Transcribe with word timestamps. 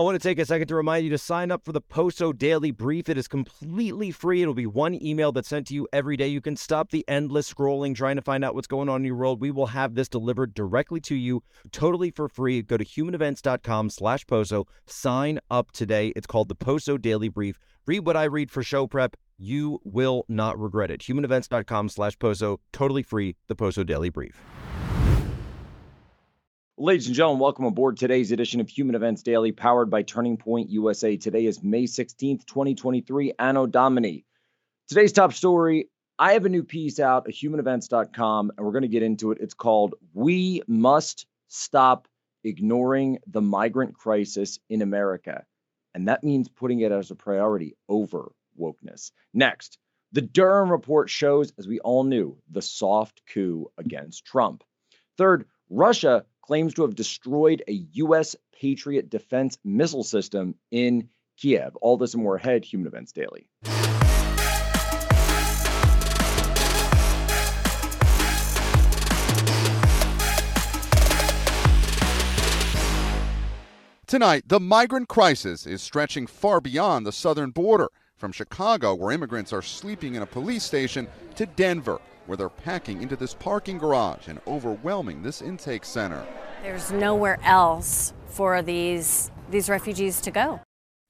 I 0.00 0.02
want 0.02 0.14
to 0.14 0.28
take 0.28 0.38
a 0.38 0.46
second 0.46 0.68
to 0.68 0.74
remind 0.76 1.04
you 1.04 1.10
to 1.10 1.18
sign 1.18 1.50
up 1.50 1.62
for 1.62 1.72
the 1.72 1.80
Poso 1.82 2.32
Daily 2.32 2.70
Brief. 2.70 3.10
It 3.10 3.18
is 3.18 3.28
completely 3.28 4.10
free. 4.10 4.40
It'll 4.40 4.54
be 4.54 4.64
one 4.64 4.94
email 5.04 5.30
that's 5.30 5.50
sent 5.50 5.66
to 5.66 5.74
you 5.74 5.86
every 5.92 6.16
day. 6.16 6.26
You 6.26 6.40
can 6.40 6.56
stop 6.56 6.90
the 6.90 7.04
endless 7.06 7.52
scrolling 7.52 7.94
trying 7.94 8.16
to 8.16 8.22
find 8.22 8.42
out 8.42 8.54
what's 8.54 8.66
going 8.66 8.88
on 8.88 9.02
in 9.02 9.04
your 9.04 9.16
world. 9.16 9.42
We 9.42 9.50
will 9.50 9.66
have 9.66 9.94
this 9.94 10.08
delivered 10.08 10.54
directly 10.54 11.02
to 11.02 11.14
you 11.14 11.42
totally 11.70 12.10
for 12.10 12.30
free. 12.30 12.62
Go 12.62 12.78
to 12.78 12.84
humanevents.com 12.84 13.90
slash 13.90 14.26
Poso. 14.26 14.66
Sign 14.86 15.38
up 15.50 15.70
today. 15.70 16.14
It's 16.16 16.26
called 16.26 16.48
the 16.48 16.54
Poso 16.54 16.96
Daily 16.96 17.28
Brief. 17.28 17.58
Read 17.86 18.06
what 18.06 18.16
I 18.16 18.24
read 18.24 18.50
for 18.50 18.62
show 18.62 18.86
prep. 18.86 19.18
You 19.36 19.80
will 19.84 20.24
not 20.30 20.58
regret 20.58 20.90
it. 20.90 21.00
Humanevents.com 21.00 21.90
slash 21.90 22.18
Poso. 22.18 22.58
Totally 22.72 23.02
free. 23.02 23.36
The 23.48 23.54
Poso 23.54 23.84
Daily 23.84 24.08
Brief. 24.08 24.40
Ladies 26.82 27.08
and 27.08 27.14
gentlemen, 27.14 27.40
welcome 27.40 27.66
aboard 27.66 27.98
today's 27.98 28.32
edition 28.32 28.58
of 28.58 28.70
Human 28.70 28.94
Events 28.94 29.22
Daily, 29.22 29.52
powered 29.52 29.90
by 29.90 30.00
Turning 30.00 30.38
Point 30.38 30.70
USA. 30.70 31.14
Today 31.14 31.44
is 31.44 31.62
May 31.62 31.84
16th, 31.84 32.46
2023, 32.46 33.34
Anno 33.38 33.66
Domini. 33.66 34.24
Today's 34.88 35.12
top 35.12 35.34
story 35.34 35.90
I 36.18 36.32
have 36.32 36.46
a 36.46 36.48
new 36.48 36.64
piece 36.64 36.98
out 36.98 37.28
at 37.28 37.34
humanevents.com, 37.34 38.52
and 38.56 38.64
we're 38.64 38.72
going 38.72 38.80
to 38.80 38.88
get 38.88 39.02
into 39.02 39.30
it. 39.30 39.36
It's 39.42 39.52
called 39.52 39.94
We 40.14 40.62
Must 40.66 41.26
Stop 41.48 42.08
Ignoring 42.44 43.18
the 43.26 43.42
Migrant 43.42 43.94
Crisis 43.94 44.58
in 44.70 44.80
America. 44.80 45.44
And 45.94 46.08
that 46.08 46.24
means 46.24 46.48
putting 46.48 46.80
it 46.80 46.92
as 46.92 47.10
a 47.10 47.14
priority 47.14 47.76
over 47.90 48.32
wokeness. 48.58 49.10
Next, 49.34 49.76
the 50.12 50.22
Durham 50.22 50.72
report 50.72 51.10
shows, 51.10 51.52
as 51.58 51.68
we 51.68 51.78
all 51.80 52.04
knew, 52.04 52.38
the 52.50 52.62
soft 52.62 53.20
coup 53.30 53.70
against 53.76 54.24
Trump. 54.24 54.64
Third, 55.18 55.44
Russia 55.68 56.24
claims 56.50 56.74
to 56.74 56.82
have 56.82 56.96
destroyed 56.96 57.62
a 57.68 57.72
U.S. 57.92 58.34
Patriot 58.60 59.08
defense 59.08 59.56
missile 59.62 60.02
system 60.02 60.56
in 60.72 61.08
Kiev. 61.36 61.76
All 61.76 61.96
this 61.96 62.14
and 62.14 62.24
more 62.24 62.34
ahead, 62.34 62.64
Human 62.64 62.88
Events 62.88 63.12
Daily. 63.12 63.46
Tonight, 74.08 74.42
the 74.48 74.58
migrant 74.58 75.06
crisis 75.06 75.68
is 75.68 75.80
stretching 75.80 76.26
far 76.26 76.60
beyond 76.60 77.06
the 77.06 77.12
southern 77.12 77.50
border, 77.50 77.90
from 78.16 78.32
Chicago, 78.32 78.92
where 78.96 79.12
immigrants 79.12 79.52
are 79.52 79.62
sleeping 79.62 80.16
in 80.16 80.22
a 80.22 80.26
police 80.26 80.64
station, 80.64 81.06
to 81.36 81.46
Denver, 81.46 82.00
where 82.26 82.36
they're 82.36 82.48
packing 82.48 83.02
into 83.02 83.16
this 83.16 83.34
parking 83.34 83.78
garage 83.78 84.28
and 84.28 84.40
overwhelming 84.46 85.22
this 85.22 85.42
intake 85.42 85.84
center. 85.84 86.26
There's 86.62 86.92
nowhere 86.92 87.38
else 87.42 88.12
for 88.26 88.62
these 88.62 89.30
these 89.50 89.68
refugees 89.68 90.20
to 90.20 90.30
go. 90.30 90.60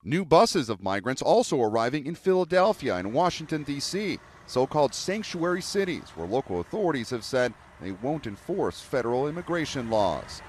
New 0.03 0.25
buses 0.25 0.71
of 0.71 0.83
migrants 0.83 1.21
also 1.21 1.61
arriving 1.61 2.07
in 2.07 2.15
Philadelphia 2.15 2.97
and 2.97 3.13
Washington 3.13 3.63
D.C., 3.65 4.19
so-called 4.47 4.95
sanctuary 4.95 5.61
cities 5.61 6.05
where 6.15 6.27
local 6.27 6.61
authorities 6.61 7.11
have 7.11 7.23
said 7.23 7.53
they 7.81 7.93
won't 7.93 8.27
enforce 8.27 8.81
federal 8.81 9.29
immigration 9.29 9.91
laws. 9.91 10.41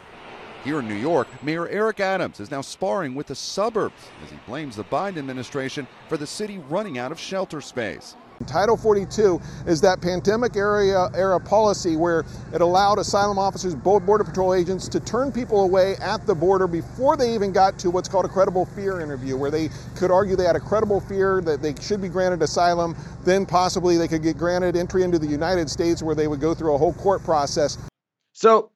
Here 0.63 0.79
in 0.79 0.87
New 0.87 0.95
York, 0.95 1.27
Mayor 1.43 1.67
Eric 1.67 1.99
Adams 1.99 2.39
is 2.39 2.51
now 2.51 2.61
sparring 2.61 3.15
with 3.15 3.27
the 3.27 3.35
suburbs 3.35 4.01
as 4.23 4.29
he 4.29 4.37
blames 4.47 4.75
the 4.75 4.83
Biden 4.85 5.17
administration 5.17 5.87
for 6.07 6.17
the 6.17 6.27
city 6.27 6.59
running 6.69 6.97
out 6.97 7.11
of 7.11 7.19
shelter 7.19 7.61
space. 7.61 8.15
Title 8.45 8.77
42 8.77 9.41
is 9.67 9.81
that 9.81 10.01
pandemic 10.01 10.55
area 10.55 11.09
era 11.13 11.39
policy 11.39 11.95
where 11.95 12.25
it 12.53 12.61
allowed 12.61 12.99
asylum 12.99 13.37
officers, 13.37 13.75
both 13.75 14.05
border 14.05 14.23
patrol 14.23 14.53
agents, 14.53 14.87
to 14.89 14.99
turn 14.99 15.31
people 15.31 15.63
away 15.63 15.95
at 15.97 16.25
the 16.27 16.35
border 16.35 16.67
before 16.67 17.17
they 17.17 17.33
even 17.33 17.51
got 17.51 17.77
to 17.79 17.89
what's 17.89 18.09
called 18.09 18.25
a 18.25 18.29
credible 18.29 18.65
fear 18.65 18.99
interview, 19.01 19.37
where 19.37 19.51
they 19.51 19.69
could 19.95 20.11
argue 20.11 20.35
they 20.35 20.45
had 20.45 20.55
a 20.55 20.59
credible 20.59 20.99
fear 21.01 21.41
that 21.41 21.61
they 21.61 21.75
should 21.81 22.01
be 22.01 22.09
granted 22.09 22.41
asylum, 22.41 22.95
then 23.23 23.45
possibly 23.45 23.97
they 23.97 24.07
could 24.07 24.23
get 24.23 24.37
granted 24.37 24.75
entry 24.75 25.03
into 25.03 25.19
the 25.19 25.27
United 25.27 25.69
States 25.69 26.01
where 26.03 26.15
they 26.15 26.27
would 26.27 26.39
go 26.39 26.53
through 26.53 26.73
a 26.73 26.77
whole 26.77 26.93
court 26.93 27.23
process. 27.23 27.77
So, 28.33 28.71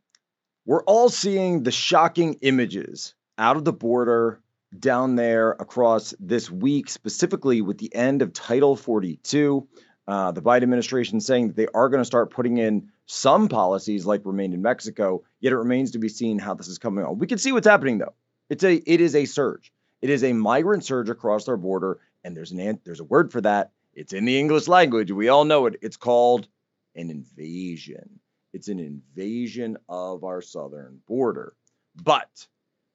we're 0.65 0.83
all 0.83 1.09
seeing 1.09 1.63
the 1.63 1.71
shocking 1.71 2.37
images 2.41 3.13
out 3.37 3.55
of 3.55 3.65
the 3.65 3.73
border 3.73 4.41
down 4.77 5.15
there 5.15 5.51
across 5.51 6.13
this 6.19 6.49
week, 6.49 6.89
specifically 6.89 7.61
with 7.61 7.77
the 7.77 7.93
end 7.95 8.21
of 8.21 8.33
Title 8.33 8.75
42. 8.75 9.67
Uh, 10.07 10.31
the 10.31 10.41
Biden 10.41 10.63
administration 10.63 11.19
saying 11.19 11.47
that 11.47 11.55
they 11.55 11.67
are 11.73 11.89
going 11.89 12.01
to 12.01 12.05
start 12.05 12.29
putting 12.29 12.57
in 12.57 12.91
some 13.07 13.47
policies 13.47 14.05
like 14.05 14.21
remain 14.23 14.53
in 14.53 14.61
Mexico, 14.61 15.23
yet 15.39 15.53
it 15.53 15.57
remains 15.57 15.91
to 15.91 15.99
be 15.99 16.09
seen 16.09 16.37
how 16.37 16.53
this 16.53 16.67
is 16.67 16.77
coming 16.77 17.03
on. 17.03 17.17
We 17.17 17.27
can 17.27 17.37
see 17.37 17.51
what's 17.51 17.67
happening 17.67 17.97
though. 17.97 18.13
It's 18.49 18.63
a 18.63 18.75
it 18.75 19.01
is 19.01 19.15
a 19.15 19.25
surge. 19.25 19.71
It 20.01 20.09
is 20.09 20.23
a 20.23 20.33
migrant 20.33 20.83
surge 20.85 21.09
across 21.09 21.47
our 21.47 21.57
border, 21.57 21.99
and 22.23 22.37
there's 22.37 22.51
an 22.51 22.79
there's 22.83 22.99
a 22.99 23.05
word 23.05 23.31
for 23.31 23.41
that. 23.41 23.71
It's 23.93 24.13
in 24.13 24.25
the 24.25 24.37
English 24.37 24.67
language. 24.67 25.11
We 25.11 25.29
all 25.29 25.45
know 25.45 25.65
it. 25.65 25.77
It's 25.81 25.97
called 25.97 26.47
an 26.95 27.09
invasion. 27.09 28.19
It's 28.53 28.67
an 28.67 28.79
invasion 28.79 29.77
of 29.89 30.23
our 30.23 30.41
southern 30.41 31.01
border. 31.07 31.55
But 31.95 32.47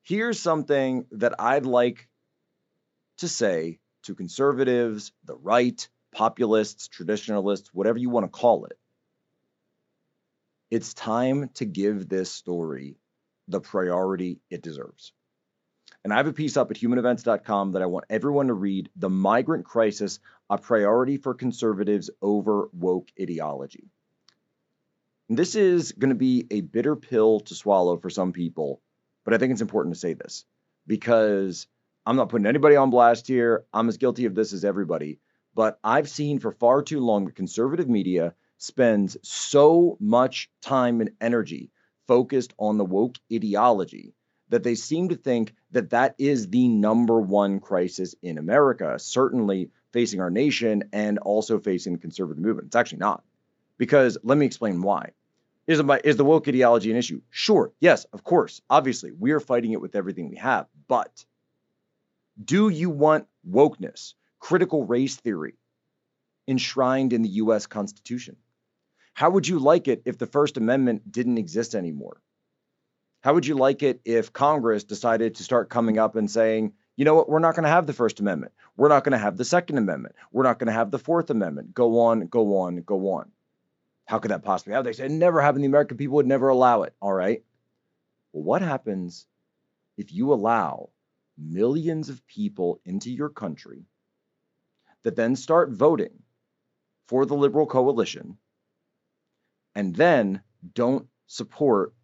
here's 0.03 0.41
something 0.41 1.07
that 1.13 1.35
I'd 1.39 1.67
like 1.67 2.09
to 3.19 3.29
say 3.29 3.79
to 4.05 4.15
conservatives, 4.15 5.13
the 5.25 5.37
right, 5.37 5.89
populists, 6.13 6.89
traditionalists, 6.89 7.73
whatever 7.73 7.99
you 7.99 8.11
want 8.11 8.25
to 8.25 8.31
call 8.31 8.65
it. 8.65 8.79
It's 10.71 10.95
time 10.95 11.51
to 11.55 11.65
give 11.65 12.09
this 12.09 12.33
story 12.33 12.97
the 13.49 13.61
priority 13.61 14.41
it 14.51 14.63
deserves. 14.63 15.13
And 16.03 16.13
I 16.13 16.17
have 16.17 16.29
a 16.29 16.33
piece 16.33 16.57
up 16.57 16.71
at 16.71 16.79
humanevents.com 16.79 17.73
that 17.73 17.83
I 17.83 17.87
want 17.87 18.07
everyone 18.09 18.47
to 18.47 18.55
read 18.55 18.89
The 18.97 19.11
Migrant 19.11 19.67
Crisis, 19.67 20.19
a 20.49 20.57
priority 20.57 21.19
for 21.19 21.35
conservatives 21.35 22.09
over 22.23 22.71
woke 22.73 23.09
ideology. 23.21 23.91
And 25.29 25.39
this 25.39 25.55
is 25.55 25.93
going 25.93 26.09
to 26.09 26.15
be 26.15 26.47
a 26.51 26.63
bitter 26.63 26.97
pill 26.97 27.41
to 27.41 27.55
swallow 27.55 27.99
for 27.99 28.09
some 28.09 28.33
people 28.33 28.81
but 29.25 29.35
I 29.35 29.39
think 29.39 29.53
it's 29.53 29.61
important 29.61 29.95
to 29.95 30.01
say 30.01 30.15
this 30.15 30.45
because 30.87 31.67
I'm 32.07 32.17
not 32.17 32.29
putting 32.29 32.47
anybody 32.47 32.77
on 32.77 32.91
blast 32.91 33.27
here. 33.27 33.65
I'm 33.73 33.89
as 33.89 33.99
guilty 33.99 34.25
of 34.25 34.35
this 34.35 34.53
as 34.53 34.65
everybody. 34.65 35.19
But 35.55 35.79
I've 35.83 36.09
seen 36.09 36.39
for 36.39 36.53
far 36.53 36.83
too 36.83 37.01
long 37.01 37.25
that 37.25 37.35
conservative 37.35 37.89
media 37.89 38.35
spends 38.59 39.17
so 39.23 39.97
much 40.01 40.51
time 40.63 41.01
and 41.01 41.11
energy 41.21 41.71
focused 42.07 42.53
on 42.59 42.79
the 42.79 42.85
woke 42.85 43.17
ideology 43.33 44.15
that 44.49 44.63
they 44.63 44.75
seem 44.75 45.09
to 45.09 45.17
think 45.17 45.55
that 45.71 45.91
that 45.91 46.15
is 46.19 46.49
the 46.49 46.69
number 46.69 47.21
one 47.21 47.61
crisis 47.61 48.15
in 48.23 48.37
America, 48.37 48.99
certainly 48.99 49.71
facing 49.93 50.21
our 50.21 50.31
nation 50.31 50.85
and 50.93 51.19
also 51.19 51.59
facing 51.59 51.95
the 51.95 51.99
conservative 51.99 52.43
movement. 52.43 52.67
It's 52.67 52.77
actually 52.77 52.99
not. 52.99 53.23
Because 53.79 54.19
let 54.23 54.37
me 54.37 54.47
explain 54.47 54.83
why. 54.83 55.13
Is, 55.67 55.83
my, 55.83 56.01
is 56.03 56.17
the 56.17 56.25
woke 56.25 56.49
ideology 56.49 56.91
an 56.91 56.97
issue? 56.97 57.21
Sure. 57.31 57.73
Yes, 57.81 58.05
of 58.13 58.25
course. 58.25 58.61
Obviously, 58.69 59.13
we 59.13 59.33
are 59.33 59.41
fighting 59.41 59.73
it 59.73 59.81
with 59.81 59.95
everything 59.95 60.29
we 60.29 60.37
have. 60.37 60.67
But 60.89 61.25
do 62.43 62.69
you 62.69 62.91
want 62.91 63.27
wokeness, 63.49 64.15
critical 64.39 64.85
race 64.85 65.17
theory, 65.17 65.55
enshrined 66.49 67.13
in 67.13 67.23
the 67.23 67.29
US 67.29 67.67
Constitution? 67.67 68.37
How 69.15 69.31
would 69.31 69.47
you 69.47 69.59
like 69.59 69.87
it 69.87 70.03
if 70.07 70.19
the 70.19 70.27
First 70.27 70.57
Amendment 70.57 71.11
didn't 71.11 71.39
exist 71.39 71.75
anymore? 71.75 72.21
How 73.23 73.35
would 73.35 73.47
you 73.47 73.55
like 73.55 73.83
it 73.83 74.01
if 74.05 74.33
Congress 74.33 74.85
decided 74.85 75.35
to 75.35 75.45
start 75.45 75.69
coming 75.69 75.99
up 75.99 76.17
and 76.17 76.31
saying, 76.31 76.73
you 76.97 77.05
know 77.05 77.15
what, 77.15 77.29
we're 77.29 77.39
not 77.39 77.55
going 77.55 77.65
to 77.65 77.71
have 77.71 77.87
the 77.87 77.93
First 77.93 78.21
Amendment. 78.21 78.53
We're 78.77 78.89
not 78.89 79.05
going 79.05 79.13
to 79.13 79.19
have 79.19 79.37
the 79.37 79.45
Second 79.45 79.79
Amendment. 79.79 80.15
We're 80.33 80.43
not 80.43 80.59
going 80.59 80.69
to 80.69 80.73
have 80.73 80.91
the 80.91 80.99
Fourth 80.99 81.31
Amendment. 81.31 81.75
Go 81.75 82.01
on, 82.01 82.27
go 82.27 82.59
on, 82.59 82.83
go 82.83 83.13
on. 83.13 83.31
How 84.11 84.19
could 84.19 84.33
that 84.33 84.43
possibly 84.43 84.73
happen? 84.73 84.87
They 84.87 84.93
said 84.93 85.13
it 85.13 85.15
never 85.15 85.41
happened. 85.41 85.63
The 85.63 85.69
American 85.69 85.97
people 85.97 86.17
would 86.17 86.27
never 86.27 86.49
allow 86.49 86.83
it. 86.83 86.97
All 87.01 87.13
right. 87.13 87.45
Well, 88.33 88.43
what 88.43 88.61
happens 88.61 89.25
if 89.97 90.13
you 90.13 90.33
allow 90.33 90.91
millions 91.39 92.09
of 92.09 92.27
people 92.27 92.81
into 92.85 93.09
your 93.09 93.29
country 93.29 93.85
that 95.05 95.15
then 95.15 95.37
start 95.37 95.71
voting 95.71 96.25
for 97.07 97.25
the 97.25 97.37
liberal 97.37 97.67
coalition 97.67 98.37
and 99.77 99.95
then 99.95 100.43
don't 100.75 101.07
support 101.29 101.95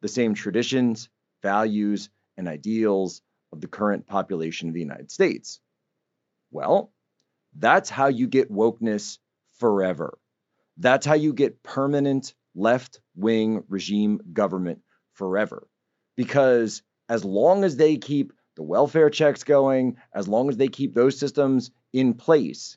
the 0.00 0.08
same 0.08 0.34
traditions, 0.34 1.08
values, 1.40 2.10
and 2.36 2.48
ideals 2.48 3.22
of 3.52 3.60
the 3.60 3.68
current 3.68 4.08
population 4.08 4.66
of 4.66 4.74
the 4.74 4.80
United 4.80 5.08
States? 5.08 5.60
Well, 6.50 6.90
that's 7.54 7.90
how 7.90 8.08
you 8.08 8.26
get 8.26 8.50
wokeness 8.50 9.18
forever. 9.60 10.18
That's 10.76 11.06
how 11.06 11.14
you 11.14 11.32
get 11.32 11.62
permanent 11.62 12.34
left 12.54 13.00
wing 13.14 13.64
regime 13.68 14.20
government 14.32 14.80
forever. 15.12 15.68
Because 16.16 16.82
as 17.08 17.24
long 17.24 17.64
as 17.64 17.76
they 17.76 17.96
keep 17.96 18.32
the 18.56 18.62
welfare 18.62 19.10
checks 19.10 19.44
going, 19.44 19.96
as 20.14 20.28
long 20.28 20.48
as 20.48 20.56
they 20.56 20.68
keep 20.68 20.94
those 20.94 21.18
systems 21.18 21.70
in 21.92 22.14
place, 22.14 22.76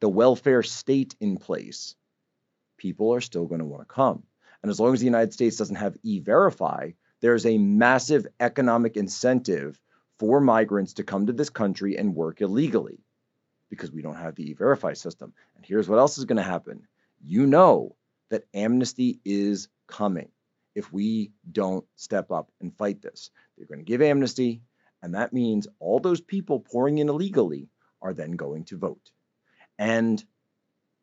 the 0.00 0.08
welfare 0.08 0.62
state 0.62 1.14
in 1.20 1.36
place, 1.36 1.94
people 2.76 3.14
are 3.14 3.20
still 3.20 3.46
going 3.46 3.60
to 3.60 3.66
want 3.66 3.86
to 3.86 3.94
come. 3.94 4.22
And 4.62 4.70
as 4.70 4.78
long 4.78 4.92
as 4.92 5.00
the 5.00 5.06
United 5.06 5.32
States 5.32 5.56
doesn't 5.56 5.76
have 5.76 5.96
e 6.02 6.20
verify, 6.20 6.90
there's 7.20 7.46
a 7.46 7.58
massive 7.58 8.26
economic 8.40 8.96
incentive 8.96 9.80
for 10.18 10.40
migrants 10.40 10.94
to 10.94 11.02
come 11.02 11.26
to 11.26 11.32
this 11.32 11.50
country 11.50 11.96
and 11.96 12.14
work 12.14 12.40
illegally 12.40 13.00
because 13.70 13.90
we 13.92 14.02
don't 14.02 14.16
have 14.16 14.34
the 14.34 14.50
e-verify 14.50 14.92
system. 14.92 15.32
And 15.56 15.64
here's 15.64 15.88
what 15.88 15.98
else 15.98 16.18
is 16.18 16.24
going 16.24 16.36
to 16.36 16.42
happen. 16.42 16.86
You 17.22 17.46
know 17.46 17.96
that 18.30 18.44
amnesty 18.54 19.20
is 19.24 19.68
coming 19.86 20.30
if 20.74 20.92
we 20.92 21.32
don't 21.50 21.84
step 21.96 22.30
up 22.30 22.50
and 22.60 22.76
fight 22.76 23.02
this. 23.02 23.30
They're 23.56 23.66
going 23.66 23.80
to 23.80 23.84
give 23.84 24.02
amnesty, 24.02 24.62
and 25.02 25.14
that 25.14 25.32
means 25.32 25.66
all 25.78 26.00
those 26.00 26.20
people 26.20 26.60
pouring 26.60 26.98
in 26.98 27.08
illegally 27.08 27.68
are 28.00 28.14
then 28.14 28.32
going 28.32 28.64
to 28.66 28.78
vote. 28.78 29.10
And 29.78 30.22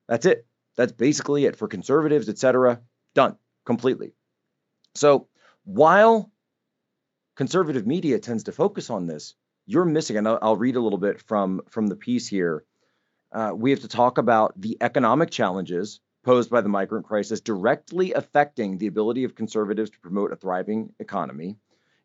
that's 0.08 0.26
it. 0.26 0.46
That's 0.76 0.92
basically 0.92 1.46
it 1.46 1.56
for 1.56 1.68
conservatives, 1.68 2.30
etc. 2.30 2.82
Done 3.14 3.38
completely. 3.66 4.14
So 4.96 5.28
while 5.64 6.32
conservative 7.36 7.86
media 7.86 8.20
tends 8.20 8.46
to 8.46 8.52
focus 8.52 8.90
on 8.90 9.08
this, 9.08 9.36
you're 9.66 9.86
missing, 9.86 10.18
and 10.18 10.28
I'll, 10.28 10.56
read 10.56 10.78
a 10.78 10.82
little 10.82 10.98
bit 10.98 11.22
from 11.22 11.62
from 11.70 11.88
the 11.88 11.96
piece 11.96 12.28
here. 12.28 12.64
Uh, 13.34 13.52
we 13.54 13.72
have 13.72 13.82
to 13.82 13.90
talk 13.90 14.18
about 14.18 14.60
the 14.60 14.78
economic 14.80 15.30
challenges 15.30 16.00
posed 16.28 16.50
by 16.50 16.60
the 16.60 16.68
migrant 16.68 17.06
crisis 17.06 17.40
directly 17.40 18.12
affecting 18.12 18.78
the 18.78 18.88
ability 18.88 19.24
of 19.24 19.34
conservatives 19.34 19.90
to 19.90 20.00
promote 20.02 20.34
a 20.34 20.36
thriving 20.36 20.94
economy. 21.00 21.56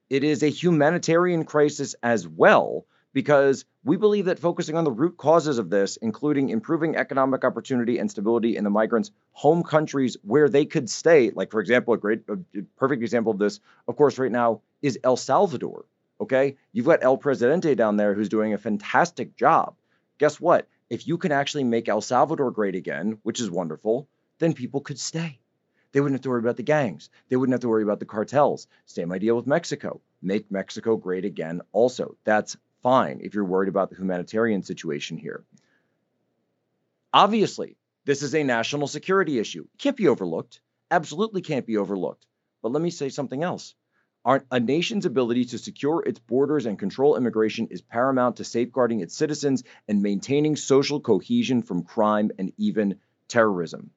It 0.09 0.23
is 0.23 0.45
a 0.45 0.49
humanitarian 0.49 1.45
crisis 1.45 1.97
as 2.05 2.29
well, 2.29 2.87
because 3.13 3.65
we 3.83 3.97
believe 3.97 4.27
that 4.27 4.39
focusing 4.39 4.77
on 4.77 4.85
the 4.85 4.93
root 4.93 5.17
causes 5.17 5.59
of 5.59 5.71
this, 5.71 5.97
including 5.97 6.51
improving 6.51 6.95
economic 6.95 7.45
opportunity 7.45 7.99
and 7.99 8.09
stability 8.09 8.57
in 8.57 8.63
the 8.63 8.71
migrants' 8.71 9.11
home 9.33 9.65
countries 9.65 10.17
where 10.23 10.49
they 10.49 10.67
could 10.67 10.89
stay, 10.89 11.31
like, 11.31 11.51
for 11.51 11.59
example, 11.61 11.93
a 11.93 11.99
great, 11.99 12.23
a 12.29 12.39
perfect 12.77 13.03
example 13.03 13.33
of 13.33 13.41
this, 13.41 13.59
of 13.89 13.97
course, 13.97 14.19
right 14.19 14.31
now 14.31 14.61
is 14.83 15.01
El 15.03 15.17
Salvador. 15.17 15.85
Okay. 16.21 16.57
You've 16.73 16.87
got 16.87 17.03
El 17.03 17.17
Presidente 17.17 17.75
down 17.75 17.97
there 17.97 18.15
who's 18.15 18.29
doing 18.29 18.55
a 18.55 18.59
fantastic 18.59 19.35
job. 19.35 19.75
Guess 20.19 20.41
what? 20.41 20.69
If 20.89 21.09
you 21.09 21.19
can 21.19 21.33
actually 21.33 21.65
make 21.65 21.89
El 21.89 22.03
Salvador 22.03 22.53
great 22.53 22.77
again, 22.77 23.19
which 23.25 23.41
is 23.41 23.51
wonderful, 23.51 24.07
then 24.43 24.55
people 24.55 24.81
could 24.81 24.99
stay. 24.99 25.39
They 25.93 26.01
wouldn't 26.01 26.17
have 26.17 26.23
to 26.23 26.31
worry 26.31 26.41
about 26.41 26.57
the 26.57 26.65
gangs. 26.65 27.11
They 27.29 27.37
wouldn't 27.37 27.55
have 27.55 27.61
to 27.61 27.69
worry 27.69 27.85
about 27.85 28.01
the 28.01 28.07
cartels. 28.07 28.67
Same 28.87 29.13
idea 29.13 29.37
with 29.37 29.47
Mexico. 29.47 30.01
Make 30.21 30.51
Mexico 30.51 30.97
great 30.97 31.25
again, 31.25 31.61
also. 31.71 32.17
That's 32.25 32.57
fine 32.83 33.21
if 33.23 33.35
you're 33.35 33.45
worried 33.45 33.69
about 33.69 33.91
the 33.91 33.97
humanitarian 33.97 34.65
situation 34.65 35.17
here. 35.17 35.45
Obviously, 37.13 37.77
this 38.05 38.23
is 38.23 38.35
a 38.35 38.43
national 38.43 38.89
security 38.89 39.39
issue. 39.39 39.67
Can't 39.79 39.97
be 39.97 40.09
overlooked. 40.09 40.61
Absolutely 40.91 41.43
can't 41.43 41.67
be 41.67 41.77
overlooked. 41.77 42.27
But 42.63 42.73
let 42.73 42.83
me 42.83 42.91
say 42.91 43.11
something 43.11 43.45
else. 43.45 43.77
A 44.25 44.59
nation's 44.59 45.07
ability 45.07 45.45
to 45.47 45.59
secure 45.59 46.03
its 46.03 46.19
borders 46.19 46.67
and 46.67 46.79
control 46.79 47.17
immigration 47.17 47.69
is 47.71 47.81
paramount 47.81 48.37
to 48.37 48.45
safeguarding 48.45 49.01
its 49.01 49.15
citizens 49.15 49.63
and 49.87 50.03
maintaining 50.03 50.57
social 50.57 51.01
cohesion 51.01 51.63
from 51.63 51.85
crime 51.85 52.33
and 52.39 52.53
even 52.57 52.99
terrorism. 53.29 53.91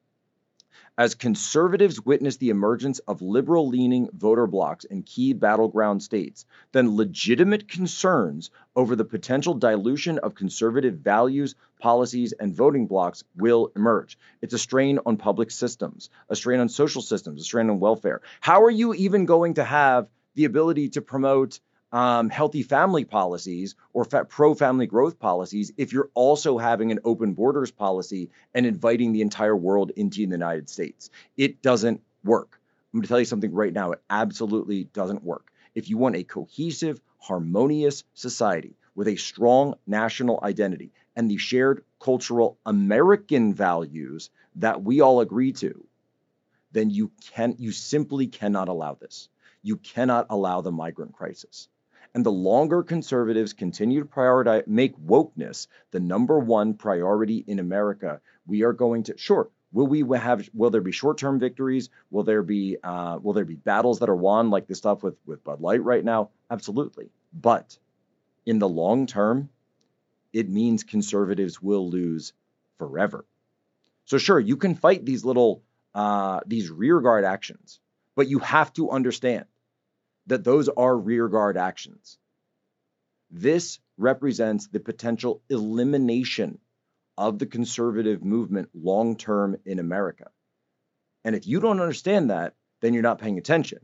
As 0.97 1.13
conservatives 1.13 2.06
witness 2.06 2.38
the 2.38 2.51
emergence 2.51 3.00
of 3.00 3.21
liberal 3.21 3.68
leaning 3.68 4.07
voter 4.13 4.47
blocs 4.47 4.86
in 4.86 5.03
key 5.03 5.33
battleground 5.33 6.01
states, 6.01 6.45
then 6.71 6.95
legitimate 6.95 7.68
concerns 7.68 8.50
over 8.77 8.95
the 8.95 9.03
potential 9.03 9.56
dilution 9.56 10.19
of 10.19 10.36
conservative 10.36 11.00
values, 11.00 11.56
policies, 11.81 12.31
and 12.31 12.56
voting 12.56 12.88
blocs 12.88 13.25
will 13.36 13.74
emerge. 13.75 14.18
It's 14.42 14.53
a 14.53 14.57
strain 14.57 15.00
on 15.06 15.18
public 15.18 15.51
systems, 15.51 16.09
a 16.30 16.36
strain 16.36 16.62
on 16.62 16.69
social 16.69 17.01
systems, 17.01 17.41
a 17.41 17.44
strain 17.44 17.69
on 17.69 17.81
welfare. 17.81 18.21
How 18.39 18.63
are 18.63 18.71
you 18.71 18.94
even 18.94 19.25
going 19.25 19.56
to 19.56 19.65
have 19.65 20.07
the 20.36 20.45
ability 20.45 20.89
to 20.89 21.01
promote 21.01 21.59
um, 21.92 22.30
healthy 22.30 22.64
family 22.64 23.06
policies 23.06 23.76
or 23.94 24.06
fa- 24.06 24.26
pro 24.26 24.54
family 24.54 24.88
growth 24.88 25.20
policies 25.20 25.72
if 25.78 25.94
you're 25.94 26.10
also 26.14 26.58
having 26.58 26.92
an 26.92 27.00
open 27.06 27.34
borders 27.34 27.72
policy 27.72 28.30
and 28.54 28.66
inviting 28.66 29.14
the 29.14 29.22
entire 29.22 29.56
world 29.56 29.92
into 29.96 30.18
the 30.18 30.32
United 30.32 30.70
States. 30.70 31.10
It 31.38 31.62
doesn't 31.62 32.02
work. 32.24 32.60
I'm 32.94 33.00
going 33.00 33.04
to 33.04 33.08
tell 33.08 33.20
you 33.20 33.26
something 33.26 33.54
right 33.54 33.74
now. 33.74 33.92
It 33.92 34.02
absolutely 34.10 34.86
doesn't 34.86 35.24
work. 35.24 35.52
If 35.74 35.90
you 35.90 35.98
want 35.98 36.16
a 36.16 36.24
cohesive, 36.24 37.02
harmonious 37.20 38.04
society 38.14 38.76
with 38.96 39.08
a 39.08 39.16
strong 39.16 39.76
national 39.86 40.40
identity 40.44 40.92
and 41.16 41.30
the 41.30 41.38
shared 41.38 41.84
cultural 42.00 42.58
American 42.66 43.54
values 43.54 44.30
that 44.56 44.82
we 44.84 45.02
all 45.02 45.20
agree 45.22 45.52
to, 45.54 45.86
then 46.72 46.90
you 46.90 47.12
can 47.34 47.56
you 47.58 47.72
simply 47.72 48.28
cannot 48.28 48.68
allow 48.68 48.96
this. 48.96 49.30
You 49.64 49.78
cannot 49.78 50.28
allow 50.30 50.62
the 50.62 50.72
migrant 50.72 51.14
crisis. 51.14 51.68
And 52.15 52.25
the 52.25 52.31
longer 52.31 52.81
conservatives 52.81 53.51
continue 53.51 54.00
to 54.00 54.07
prioritize, 54.07 54.65
make 54.67 54.97
wokeness 54.97 55.67
the 55.91 56.00
number 56.00 56.39
one 56.39 56.73
priority 56.75 57.44
in 57.45 57.59
America, 57.59 58.21
we 58.47 58.63
are 58.63 58.71
going 58.71 59.03
to, 59.03 59.17
sure, 59.17 59.50
will 59.73 59.85
we 59.85 60.00
have, 60.17 60.50
will 60.53 60.69
there 60.69 60.79
be 60.79 60.94
short-term 60.94 61.39
victories? 61.39 61.89
Will 62.09 62.23
there 62.23 62.41
be, 62.41 62.77
uh, 62.81 63.19
will 63.21 63.33
there 63.33 63.44
be 63.44 63.56
battles 63.56 64.00
that 64.00 64.07
are 64.07 64.15
won 64.15 64.50
like 64.50 64.65
the 64.65 64.75
stuff 64.75 65.03
with, 65.03 65.17
with 65.25 65.44
Bud 65.44 65.59
Light 65.59 65.83
right 65.83 66.06
now? 66.06 66.29
Absolutely. 66.50 67.09
But 67.33 67.77
in 68.45 68.59
the 68.59 68.69
long 68.69 69.07
term, 69.07 69.50
it 70.31 70.50
means 70.50 70.85
conservatives 70.85 71.62
will 71.62 71.89
lose 71.89 72.31
forever. 72.77 73.25
So 74.06 74.17
sure, 74.19 74.39
you 74.39 74.56
can 74.56 74.75
fight 74.75 75.06
these 75.06 75.25
little, 75.25 75.63
uh, 75.94 76.39
these 76.45 76.71
rearguard 76.71 77.25
actions, 77.25 77.81
but 78.15 78.29
you 78.29 78.39
have 78.39 78.71
to 78.75 78.91
understand 78.91 79.45
that 80.27 80.44
those 80.44 80.69
are 80.69 80.98
rearguard 80.98 81.57
actions. 81.57 82.18
This 83.31 83.80
represents 83.98 84.68
the 84.68 84.80
potential 84.80 85.42
elimination 85.50 86.60
of 87.18 87.39
the 87.39 87.45
conservative 87.45 88.24
movement 88.24 88.69
long 88.74 89.16
term 89.16 89.57
in 89.66 89.80
America. 89.80 90.30
And 91.24 91.36
if 91.36 91.48
you 91.48 91.60
don't 91.60 91.80
understand 91.80 92.30
that, 92.30 92.54
then 92.81 92.94
you're 92.94 93.04
not 93.04 93.19
paying 93.19 93.38
attention 93.38 93.80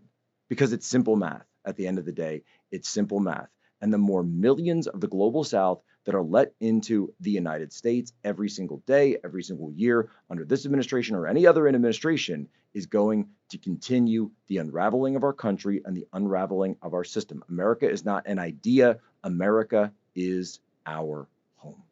because 0.50 0.74
it's 0.74 0.86
simple 0.86 1.16
math. 1.16 1.46
At 1.64 1.76
the 1.76 1.88
end 1.88 2.00
of 2.00 2.06
the 2.06 2.12
day, 2.12 2.44
it's 2.72 2.90
simple 2.90 3.20
math. 3.20 3.50
And 3.82 3.94
the 3.94 3.98
more 3.98 4.24
millions 4.24 4.88
of 4.88 5.00
the 5.00 5.08
global 5.08 5.44
south 5.44 5.82
that 6.06 6.16
are 6.16 6.24
let 6.24 6.54
into 6.60 7.14
the 7.20 7.32
United 7.32 7.72
States 7.72 8.14
every 8.24 8.50
single 8.50 8.78
day, 8.86 9.18
every 9.24 9.44
single 9.44 9.72
year 9.72 10.10
under 10.30 10.46
this 10.46 10.66
administration 10.66 11.16
or 11.16 11.28
any 11.28 11.46
other 11.46 11.68
administration 11.68 12.48
is 12.74 12.86
going 12.86 13.28
to 13.50 13.58
continue 13.58 14.32
the 14.48 14.58
unraveling 14.58 15.16
of 15.16 15.24
our 15.24 15.34
country 15.34 15.82
and 15.86 15.96
the 15.96 16.08
unraveling 16.14 16.76
of 16.82 16.94
our 16.94 17.04
system. 17.04 17.44
America 17.50 17.90
is 17.90 18.06
not 18.06 18.26
an 18.26 18.40
idea, 18.40 18.98
America 19.24 19.92
is 20.16 20.60
our 20.86 21.28
home. 21.58 21.84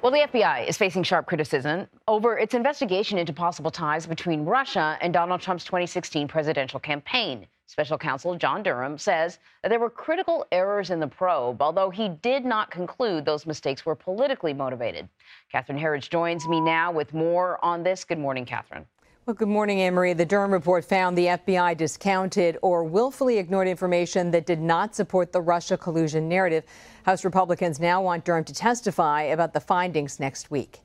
Well, 0.00 0.12
the 0.12 0.26
FBI 0.26 0.68
is 0.68 0.76
facing 0.76 1.02
sharp 1.02 1.26
criticism 1.26 1.86
over 2.08 2.38
its 2.38 2.54
investigation 2.54 3.18
into 3.18 3.32
possible 3.32 3.70
ties 3.70 4.06
between 4.06 4.44
Russia 4.44 4.98
and 5.00 5.12
Donald 5.12 5.40
Trump's 5.40 5.64
2016 5.64 6.26
presidential 6.28 6.80
campaign. 6.80 7.46
Special 7.72 7.96
counsel 7.96 8.34
John 8.34 8.62
Durham 8.62 8.98
says 8.98 9.38
that 9.62 9.70
there 9.70 9.78
were 9.78 9.88
critical 9.88 10.46
errors 10.52 10.90
in 10.90 11.00
the 11.00 11.06
probe, 11.06 11.62
although 11.62 11.88
he 11.88 12.10
did 12.20 12.44
not 12.44 12.70
conclude 12.70 13.24
those 13.24 13.46
mistakes 13.46 13.86
were 13.86 13.94
politically 13.94 14.52
motivated. 14.52 15.08
Catherine 15.50 15.78
Herridge 15.78 16.10
joins 16.10 16.46
me 16.46 16.60
now 16.60 16.92
with 16.92 17.14
more 17.14 17.58
on 17.64 17.82
this. 17.82 18.04
Good 18.04 18.18
morning, 18.18 18.44
Catherine. 18.44 18.84
Well, 19.24 19.32
good 19.32 19.48
morning, 19.48 19.80
Anne 19.80 19.94
Marie. 19.94 20.12
The 20.12 20.26
Durham 20.26 20.52
report 20.52 20.84
found 20.84 21.16
the 21.16 21.28
FBI 21.28 21.74
discounted 21.78 22.58
or 22.60 22.84
willfully 22.84 23.38
ignored 23.38 23.68
information 23.68 24.30
that 24.32 24.44
did 24.44 24.60
not 24.60 24.94
support 24.94 25.32
the 25.32 25.40
Russia 25.40 25.78
collusion 25.78 26.28
narrative. 26.28 26.64
House 27.04 27.24
Republicans 27.24 27.80
now 27.80 28.02
want 28.02 28.26
Durham 28.26 28.44
to 28.44 28.52
testify 28.52 29.22
about 29.22 29.54
the 29.54 29.60
findings 29.60 30.20
next 30.20 30.50
week. 30.50 30.82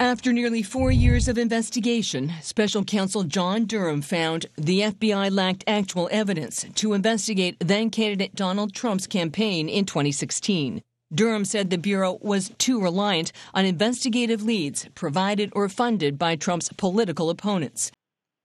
After 0.00 0.32
nearly 0.32 0.64
four 0.64 0.90
years 0.90 1.28
of 1.28 1.38
investigation, 1.38 2.32
special 2.42 2.82
counsel 2.82 3.22
John 3.22 3.64
Durham 3.64 4.02
found 4.02 4.46
the 4.56 4.80
FBI 4.80 5.30
lacked 5.30 5.62
actual 5.68 6.08
evidence 6.10 6.66
to 6.74 6.94
investigate 6.94 7.56
then 7.60 7.90
candidate 7.90 8.34
Donald 8.34 8.74
Trump's 8.74 9.06
campaign 9.06 9.68
in 9.68 9.84
2016. 9.84 10.82
Durham 11.14 11.44
said 11.44 11.70
the 11.70 11.78
Bureau 11.78 12.18
was 12.22 12.50
too 12.58 12.80
reliant 12.80 13.30
on 13.54 13.64
investigative 13.64 14.42
leads 14.42 14.88
provided 14.96 15.52
or 15.54 15.68
funded 15.68 16.18
by 16.18 16.34
Trump's 16.34 16.70
political 16.76 17.30
opponents. 17.30 17.92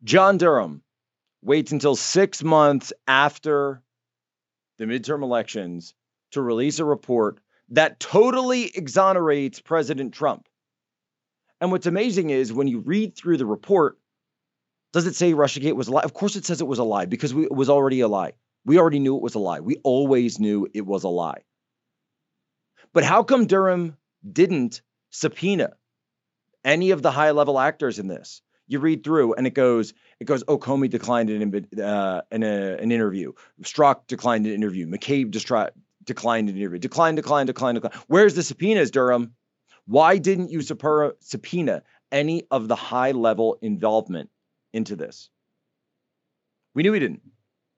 John 0.03 0.37
Durham 0.37 0.83
waits 1.41 1.71
until 1.71 1.95
six 1.95 2.43
months 2.43 2.93
after 3.07 3.81
the 4.77 4.85
midterm 4.85 5.23
elections 5.23 5.95
to 6.31 6.43
release 6.43 6.77
a 6.77 6.85
report 6.85 7.39
that 7.69 7.99
totally 7.99 8.69
exonerates 8.75 9.59
President 9.59 10.13
Trump. 10.13 10.47
And 11.61 11.71
what's 11.71 11.87
amazing 11.87 12.29
is 12.29 12.53
when 12.53 12.67
you 12.67 12.79
read 12.79 13.15
through 13.15 13.37
the 13.37 13.45
report, 13.45 13.97
does 14.93 15.05
it 15.05 15.15
say 15.15 15.33
Russiagate 15.33 15.75
was 15.75 15.87
a 15.87 15.91
lie? 15.91 16.01
Of 16.01 16.13
course 16.13 16.35
it 16.35 16.45
says 16.45 16.61
it 16.61 16.67
was 16.67 16.79
a 16.79 16.83
lie 16.83 17.05
because 17.05 17.33
we, 17.33 17.43
it 17.43 17.51
was 17.51 17.69
already 17.69 17.99
a 17.99 18.07
lie. 18.07 18.33
We 18.65 18.79
already 18.79 18.99
knew 18.99 19.15
it 19.15 19.21
was 19.21 19.35
a 19.35 19.39
lie. 19.39 19.59
We 19.59 19.77
always 19.83 20.39
knew 20.39 20.67
it 20.73 20.85
was 20.85 21.03
a 21.03 21.09
lie. 21.09 21.43
But 22.93 23.03
how 23.03 23.23
come 23.23 23.45
Durham 23.45 23.97
didn't 24.31 24.81
subpoena 25.11 25.73
any 26.63 26.91
of 26.91 27.01
the 27.01 27.11
high 27.11 27.31
level 27.31 27.59
actors 27.59 27.99
in 27.99 28.07
this? 28.07 28.41
You 28.67 28.79
read 28.79 29.03
through, 29.03 29.33
and 29.33 29.47
it 29.47 29.55
goes, 29.55 29.93
it 30.19 30.25
goes. 30.25 30.43
Oh, 30.47 30.59
Comey 30.59 30.89
declined 30.89 31.31
an 31.31 31.81
uh, 31.81 32.21
an, 32.31 32.43
uh, 32.43 32.77
an 32.79 32.91
interview. 32.91 33.33
Strzok 33.63 34.05
declined 34.07 34.45
an 34.45 34.53
interview. 34.53 34.85
McCabe 34.85 35.31
tried, 35.43 35.71
declined 36.03 36.49
an 36.49 36.57
interview. 36.57 36.77
Decline, 36.77 37.15
decline, 37.15 37.47
decline, 37.47 37.75
decline. 37.75 37.93
Where's 38.07 38.35
the 38.35 38.43
subpoenas, 38.43 38.91
Durham? 38.91 39.33
Why 39.89 40.19
didn't 40.19 40.51
you 40.51 40.61
subpoena 40.61 41.81
any 42.11 42.43
of 42.51 42.67
the 42.67 42.75
high 42.75 43.09
level 43.09 43.57
involvement 43.59 44.29
into 44.71 44.95
this? 44.95 45.31
We 46.75 46.83
knew 46.83 46.93
he 46.93 46.99
didn't. 46.99 47.23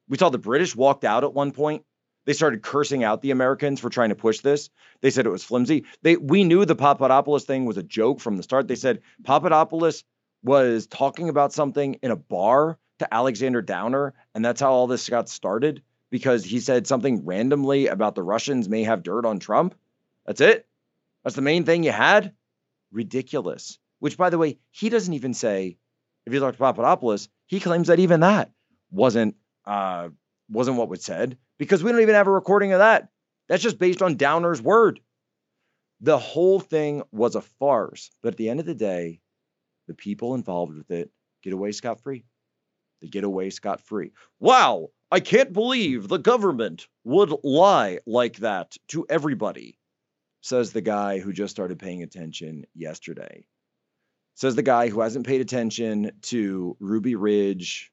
We 0.10 0.18
saw 0.18 0.28
the 0.28 0.38
British 0.38 0.76
walked 0.76 1.06
out 1.06 1.24
at 1.24 1.34
one 1.34 1.54
point. 1.54 1.86
They 2.26 2.34
started 2.34 2.64
cursing 2.64 3.06
out 3.06 3.22
the 3.22 3.32
Americans 3.32 3.80
for 3.80 3.90
trying 3.90 4.10
to 4.10 4.16
push 4.16 4.42
this. 4.42 4.70
They 5.00 5.10
said 5.10 5.26
it 5.26 5.32
was 5.32 5.46
flimsy. 5.46 5.86
They 6.02 6.18
we 6.18 6.44
knew 6.44 6.66
the 6.66 6.76
Papadopoulos 6.76 7.46
thing 7.46 7.64
was 7.64 7.78
a 7.78 7.84
joke 7.84 8.20
from 8.20 8.36
the 8.36 8.44
start. 8.44 8.68
They 8.68 8.76
said 8.76 9.04
Papadopoulos 9.24 10.04
was 10.44 10.88
talking 10.88 11.30
about 11.30 11.54
something 11.54 11.94
in 12.04 12.12
a 12.12 12.18
bar 12.18 12.78
to 13.00 13.14
Alexander 13.14 13.62
Downer, 13.62 14.16
and 14.36 14.44
that's 14.44 14.60
how 14.60 14.74
all 14.74 14.88
this 14.88 15.08
got 15.08 15.30
started 15.30 15.82
because 16.10 16.44
he 16.44 16.60
said 16.60 16.88
something 16.88 17.24
randomly 17.24 17.88
about 17.88 18.16
the 18.16 18.24
Russians 18.24 18.68
may 18.68 18.84
have 18.84 19.02
dirt 19.02 19.26
on 19.26 19.40
Trump. 19.40 19.76
That's 20.26 20.42
it. 20.42 20.68
That's 21.24 21.36
the 21.36 21.42
main 21.42 21.64
thing 21.64 21.84
you 21.84 21.92
had. 21.92 22.34
Ridiculous. 22.92 23.78
Which, 24.00 24.18
by 24.18 24.30
the 24.30 24.38
way, 24.38 24.58
he 24.72 24.90
doesn't 24.90 25.14
even 25.14 25.34
say. 25.34 25.78
If 26.26 26.34
you 26.34 26.40
talk 26.40 26.54
to 26.54 26.60
Papadopoulos, 26.60 27.30
he 27.48 27.60
claims 27.60 27.88
that 27.88 28.00
even 28.00 28.20
that 28.20 28.52
wasn't 28.92 29.36
uh, 29.66 30.10
wasn't 30.50 30.78
what 30.78 30.90
was 30.90 31.04
said 31.04 31.38
because 31.58 31.84
we 31.84 31.92
don't 31.92 32.02
even 32.02 32.16
have 32.16 32.28
a 32.28 32.32
recording 32.32 32.74
of 32.74 32.80
that. 32.80 33.10
That's 33.50 33.64
just 33.64 33.80
based 33.80 34.02
on 34.02 34.18
Downer's 34.18 34.62
word. 34.62 35.00
The 36.00 36.18
whole 36.18 36.60
thing 36.60 37.04
was 37.12 37.36
a 37.36 37.42
farce. 37.42 38.12
But 38.22 38.34
at 38.34 38.38
the 38.38 38.50
end 38.50 38.60
of 38.60 38.66
the 38.66 38.76
day, 38.76 39.20
the 39.88 39.94
people 39.94 40.36
involved 40.36 40.76
with 40.76 40.92
it 40.92 41.12
get 41.44 41.54
away 41.54 41.72
scot 41.72 42.02
free. 42.02 42.24
They 43.02 43.08
get 43.08 43.24
away 43.24 43.50
scot 43.50 43.82
free. 43.82 44.12
Wow, 44.40 44.90
I 45.12 45.20
can't 45.20 45.52
believe 45.52 46.08
the 46.08 46.18
government 46.18 46.88
would 47.04 47.34
lie 47.44 48.00
like 48.06 48.38
that 48.38 48.78
to 48.90 49.06
everybody, 49.10 49.78
says 50.42 50.74
the 50.74 50.82
guy 50.82 51.20
who 51.20 51.32
just 51.32 51.52
started 51.52 51.80
paying 51.80 52.04
attention 52.04 52.66
yesterday. 52.74 53.46
Says 54.36 54.56
the 54.56 54.64
guy 54.64 54.90
who 54.90 55.02
hasn't 55.02 55.28
paid 55.28 55.42
attention 55.42 56.12
to 56.24 56.76
Ruby 56.80 57.16
Ridge, 57.16 57.92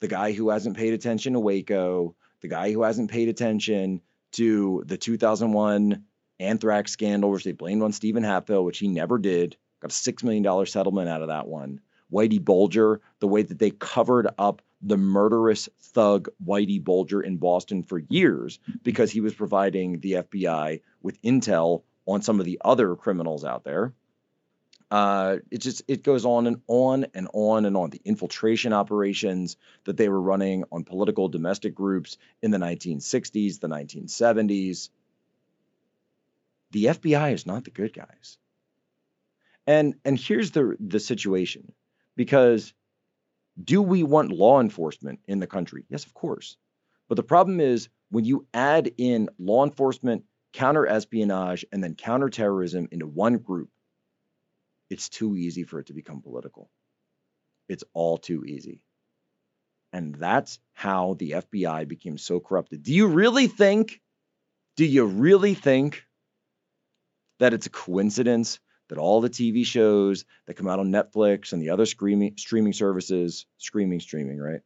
the 0.00 0.08
guy 0.08 0.32
who 0.32 0.48
hasn't 0.48 0.76
paid 0.76 0.94
attention 0.94 1.34
to 1.34 1.40
Waco, 1.40 2.16
the 2.40 2.48
guy 2.48 2.72
who 2.72 2.82
hasn't 2.82 3.10
paid 3.10 3.28
attention 3.28 4.00
to 4.32 4.82
the 4.86 4.96
2001 4.96 6.04
anthrax 6.38 6.92
scandal, 6.92 7.30
which 7.30 7.44
they 7.44 7.52
blamed 7.52 7.82
on 7.82 7.92
Stephen 7.92 8.22
Hatfill, 8.22 8.64
which 8.64 8.78
he 8.78 8.88
never 8.88 9.18
did. 9.18 9.56
Got 9.80 9.90
a 9.90 9.94
$6 9.94 10.24
million 10.24 10.66
settlement 10.66 11.08
out 11.08 11.22
of 11.22 11.28
that 11.28 11.48
one. 11.48 11.80
Whitey 12.12 12.42
Bulger, 12.42 13.00
the 13.20 13.28
way 13.28 13.42
that 13.42 13.58
they 13.58 13.70
covered 13.70 14.28
up 14.38 14.62
the 14.82 14.96
murderous 14.96 15.68
thug 15.80 16.28
Whitey 16.44 16.82
Bulger 16.82 17.20
in 17.20 17.36
Boston 17.36 17.82
for 17.82 17.98
years 18.08 18.58
because 18.82 19.10
he 19.10 19.20
was 19.20 19.34
providing 19.34 20.00
the 20.00 20.12
FBI 20.12 20.80
with 21.02 21.20
intel 21.22 21.82
on 22.10 22.22
some 22.22 22.40
of 22.40 22.46
the 22.46 22.60
other 22.64 22.96
criminals 22.96 23.44
out 23.44 23.64
there. 23.64 23.92
Uh, 24.90 25.36
it 25.52 25.58
just 25.58 25.82
it 25.86 26.02
goes 26.02 26.24
on 26.24 26.48
and 26.48 26.60
on 26.66 27.06
and 27.14 27.28
on 27.32 27.64
and 27.64 27.76
on. 27.76 27.90
The 27.90 28.00
infiltration 28.04 28.72
operations 28.72 29.56
that 29.84 29.96
they 29.96 30.08
were 30.08 30.20
running 30.20 30.64
on 30.72 30.82
political 30.82 31.28
domestic 31.28 31.74
groups 31.76 32.18
in 32.42 32.50
the 32.50 32.58
1960s, 32.58 33.60
the 33.60 33.68
1970s. 33.68 34.88
The 36.72 36.86
FBI 36.86 37.32
is 37.32 37.46
not 37.46 37.64
the 37.64 37.70
good 37.70 37.94
guys. 37.94 38.38
And 39.66 39.94
and 40.04 40.18
here's 40.18 40.50
the 40.50 40.76
the 40.80 40.98
situation 40.98 41.72
because 42.16 42.72
do 43.62 43.80
we 43.80 44.02
want 44.02 44.32
law 44.32 44.60
enforcement 44.60 45.20
in 45.28 45.38
the 45.38 45.46
country? 45.46 45.84
Yes, 45.88 46.04
of 46.04 46.14
course. 46.14 46.56
But 47.08 47.14
the 47.14 47.22
problem 47.22 47.60
is 47.60 47.88
when 48.10 48.24
you 48.24 48.46
add 48.52 48.90
in 48.98 49.28
law 49.38 49.64
enforcement, 49.64 50.24
counter 50.52 50.86
espionage, 50.86 51.64
and 51.72 51.82
then 51.82 51.94
counterterrorism 51.94 52.88
into 52.90 53.06
one 53.06 53.38
group, 53.38 53.70
it's 54.88 55.08
too 55.08 55.36
easy 55.36 55.64
for 55.64 55.78
it 55.78 55.86
to 55.86 55.92
become 55.92 56.22
political. 56.22 56.70
It's 57.68 57.84
all 57.94 58.18
too 58.18 58.44
easy. 58.44 58.82
And 59.92 60.14
that's 60.14 60.58
how 60.72 61.14
the 61.18 61.32
FBI 61.32 61.86
became 61.88 62.18
so 62.18 62.40
corrupted. 62.40 62.82
Do 62.82 62.92
you 62.92 63.06
really 63.06 63.46
think, 63.46 64.00
do 64.76 64.84
you 64.84 65.04
really 65.04 65.54
think 65.54 66.04
that 67.38 67.54
it's 67.54 67.66
a 67.66 67.70
coincidence 67.70 68.60
that 68.88 68.98
all 68.98 69.20
the 69.20 69.30
TV 69.30 69.64
shows 69.64 70.24
that 70.46 70.54
come 70.54 70.68
out 70.68 70.80
on 70.80 70.90
Netflix 70.90 71.52
and 71.52 71.62
the 71.62 71.70
other 71.70 71.86
streaming 71.86 72.34
streaming 72.36 72.72
services, 72.72 73.46
streaming, 73.56 74.00
streaming, 74.00 74.38
right? 74.38 74.60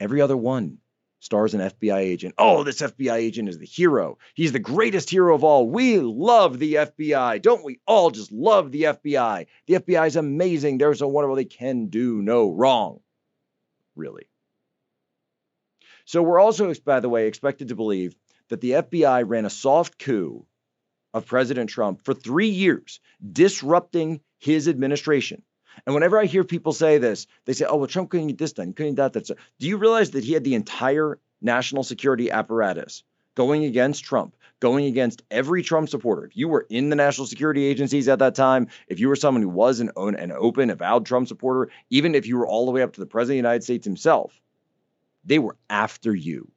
Every 0.00 0.20
other 0.20 0.36
one 0.36 0.78
stars 1.22 1.54
an 1.54 1.60
FBI 1.60 1.98
agent. 1.98 2.34
Oh, 2.36 2.64
this 2.64 2.82
FBI 2.82 3.14
agent 3.14 3.48
is 3.48 3.56
the 3.56 3.64
hero. 3.64 4.18
He's 4.34 4.50
the 4.50 4.58
greatest 4.58 5.08
hero 5.08 5.34
of 5.34 5.44
all. 5.44 5.70
We 5.70 6.00
love 6.00 6.58
the 6.58 6.74
FBI. 6.74 7.40
Don't 7.40 7.64
we 7.64 7.78
all 7.86 8.10
just 8.10 8.32
love 8.32 8.72
the 8.72 8.82
FBI? 8.82 9.46
The 9.68 9.74
FBI 9.74 10.08
is 10.08 10.16
amazing. 10.16 10.78
They're 10.78 10.94
so 10.94 11.06
wonderful. 11.06 11.36
They 11.36 11.44
can 11.44 11.86
do 11.86 12.20
no 12.20 12.50
wrong. 12.50 13.00
Really. 13.94 14.26
So 16.06 16.22
we're 16.22 16.40
also, 16.40 16.74
by 16.84 16.98
the 16.98 17.08
way, 17.08 17.28
expected 17.28 17.68
to 17.68 17.76
believe 17.76 18.16
that 18.48 18.60
the 18.60 18.72
FBI 18.72 19.22
ran 19.24 19.44
a 19.44 19.50
soft 19.50 20.00
coup 20.00 20.44
of 21.14 21.26
President 21.26 21.70
Trump 21.70 22.04
for 22.04 22.14
three 22.14 22.48
years, 22.48 22.98
disrupting 23.32 24.20
his 24.38 24.66
administration. 24.66 25.44
And 25.86 25.94
whenever 25.94 26.18
I 26.18 26.26
hear 26.26 26.44
people 26.44 26.72
say 26.72 26.98
this, 26.98 27.26
they 27.44 27.52
say, 27.52 27.66
oh, 27.68 27.76
well, 27.76 27.86
Trump 27.86 28.10
couldn't 28.10 28.28
get 28.28 28.38
this 28.38 28.52
done, 28.52 28.72
couldn't 28.72 28.94
get 28.94 29.12
that, 29.12 29.12
that's 29.12 29.40
do 29.58 29.68
you 29.68 29.76
realize 29.76 30.10
that 30.12 30.24
he 30.24 30.32
had 30.32 30.44
the 30.44 30.54
entire 30.54 31.18
national 31.40 31.82
security 31.82 32.30
apparatus 32.30 33.02
going 33.34 33.64
against 33.64 34.04
Trump, 34.04 34.36
going 34.60 34.84
against 34.84 35.22
every 35.30 35.62
Trump 35.62 35.88
supporter? 35.88 36.24
If 36.24 36.36
you 36.36 36.48
were 36.48 36.66
in 36.68 36.90
the 36.90 36.96
national 36.96 37.26
security 37.26 37.64
agencies 37.64 38.08
at 38.08 38.18
that 38.20 38.34
time, 38.34 38.68
if 38.88 39.00
you 39.00 39.08
were 39.08 39.16
someone 39.16 39.42
who 39.42 39.48
was 39.48 39.80
an, 39.80 39.90
an 39.96 40.32
open, 40.32 40.70
avowed 40.70 41.06
Trump 41.06 41.28
supporter, 41.28 41.70
even 41.90 42.14
if 42.14 42.26
you 42.26 42.36
were 42.36 42.46
all 42.46 42.66
the 42.66 42.72
way 42.72 42.82
up 42.82 42.92
to 42.94 43.00
the 43.00 43.06
president 43.06 43.38
of 43.38 43.42
the 43.42 43.48
United 43.48 43.64
States 43.64 43.84
himself, 43.84 44.40
they 45.24 45.38
were 45.38 45.56
after 45.70 46.14
you. 46.14 46.50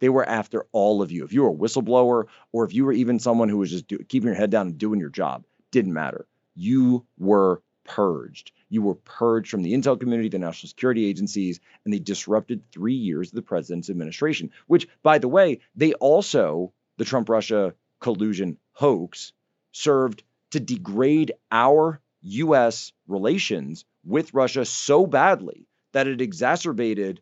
They 0.00 0.08
were 0.08 0.26
after 0.26 0.66
all 0.72 1.02
of 1.02 1.12
you. 1.12 1.24
If 1.24 1.32
you 1.32 1.42
were 1.42 1.50
a 1.50 1.54
whistleblower 1.54 2.24
or 2.52 2.64
if 2.64 2.74
you 2.74 2.84
were 2.84 2.92
even 2.92 3.18
someone 3.18 3.48
who 3.48 3.58
was 3.58 3.70
just 3.70 3.86
do, 3.86 3.98
keeping 3.98 4.28
your 4.28 4.36
head 4.36 4.50
down 4.50 4.68
and 4.68 4.78
doing 4.78 4.98
your 4.98 5.10
job, 5.10 5.44
didn't 5.70 5.92
matter. 5.92 6.26
You 6.54 7.06
were 7.18 7.62
purged. 7.94 8.52
You 8.68 8.82
were 8.82 8.94
purged 8.94 9.50
from 9.50 9.62
the 9.62 9.72
intel 9.72 9.98
community, 9.98 10.28
the 10.28 10.38
national 10.38 10.68
security 10.68 11.06
agencies, 11.06 11.58
and 11.84 11.92
they 11.92 11.98
disrupted 11.98 12.62
three 12.70 12.94
years 12.94 13.28
of 13.28 13.34
the 13.34 13.42
president's 13.42 13.90
administration, 13.90 14.52
which, 14.68 14.86
by 15.02 15.18
the 15.18 15.28
way, 15.28 15.60
they 15.74 15.92
also, 15.94 16.72
the 16.98 17.04
Trump 17.04 17.28
Russia 17.28 17.74
collusion 18.00 18.58
hoax, 18.72 19.32
served 19.72 20.22
to 20.50 20.60
degrade 20.60 21.32
our 21.50 22.00
U.S. 22.22 22.92
relations 23.08 23.84
with 24.04 24.34
Russia 24.34 24.64
so 24.64 25.04
badly 25.06 25.66
that 25.92 26.06
it 26.06 26.20
exacerbated 26.20 27.20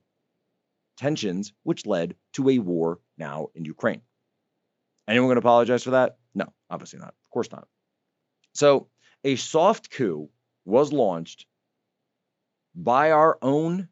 tensions, 0.98 1.54
which 1.62 1.86
led 1.86 2.14
to 2.34 2.50
a 2.50 2.58
war 2.58 2.98
now 3.16 3.48
in 3.54 3.64
Ukraine. 3.64 4.02
Anyone 5.06 5.28
going 5.28 5.36
to 5.36 5.40
apologize 5.40 5.84
for 5.84 5.92
that? 5.92 6.18
No, 6.34 6.52
obviously 6.68 6.98
not. 6.98 7.14
Of 7.24 7.30
course 7.30 7.50
not. 7.50 7.66
So, 8.52 8.88
a 9.24 9.36
soft 9.36 9.90
coup 9.90 10.28
was 10.68 10.92
launched 10.92 11.46
by 12.74 13.10
our 13.10 13.38
own 13.42 13.88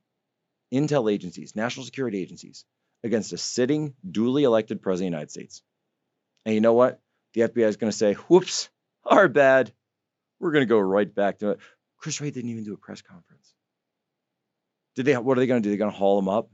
intel 0.73 1.13
agencies, 1.13 1.57
national 1.57 1.87
security 1.87 2.21
agencies, 2.21 2.65
against 3.03 3.33
a 3.33 3.39
sitting, 3.39 3.95
duly 4.09 4.45
elected 4.45 4.83
president 4.83 5.07
of 5.07 5.11
the 5.11 5.17
United 5.17 5.31
States. 5.31 5.63
And 6.45 6.55
you 6.55 6.61
know 6.61 6.75
what? 6.75 7.01
The 7.35 7.43
FBI 7.43 7.67
is 7.67 7.77
going 7.77 7.91
to 7.91 7.97
say, 7.97 8.15
whoops, 8.15 8.69
our 9.05 9.29
bad. 9.29 9.73
We're 10.39 10.53
going 10.53 10.63
to 10.63 10.69
go 10.69 10.79
right 10.79 11.13
back 11.13 11.39
to 11.39 11.51
it. 11.51 11.61
Chris 11.99 12.21
Wray 12.21 12.31
didn't 12.31 12.51
even 12.51 12.65
do 12.65 12.75
a 12.75 12.79
press 12.79 13.01
conference. 13.01 13.55
Did 14.97 15.07
they? 15.07 15.17
What 15.17 15.37
are 15.37 15.41
they 15.41 15.47
going 15.47 15.63
to 15.63 15.67
do? 15.67 15.71
They're 15.71 15.79
going 15.79 15.93
to 15.93 15.97
haul 15.97 16.19
him 16.19 16.29
up. 16.29 16.51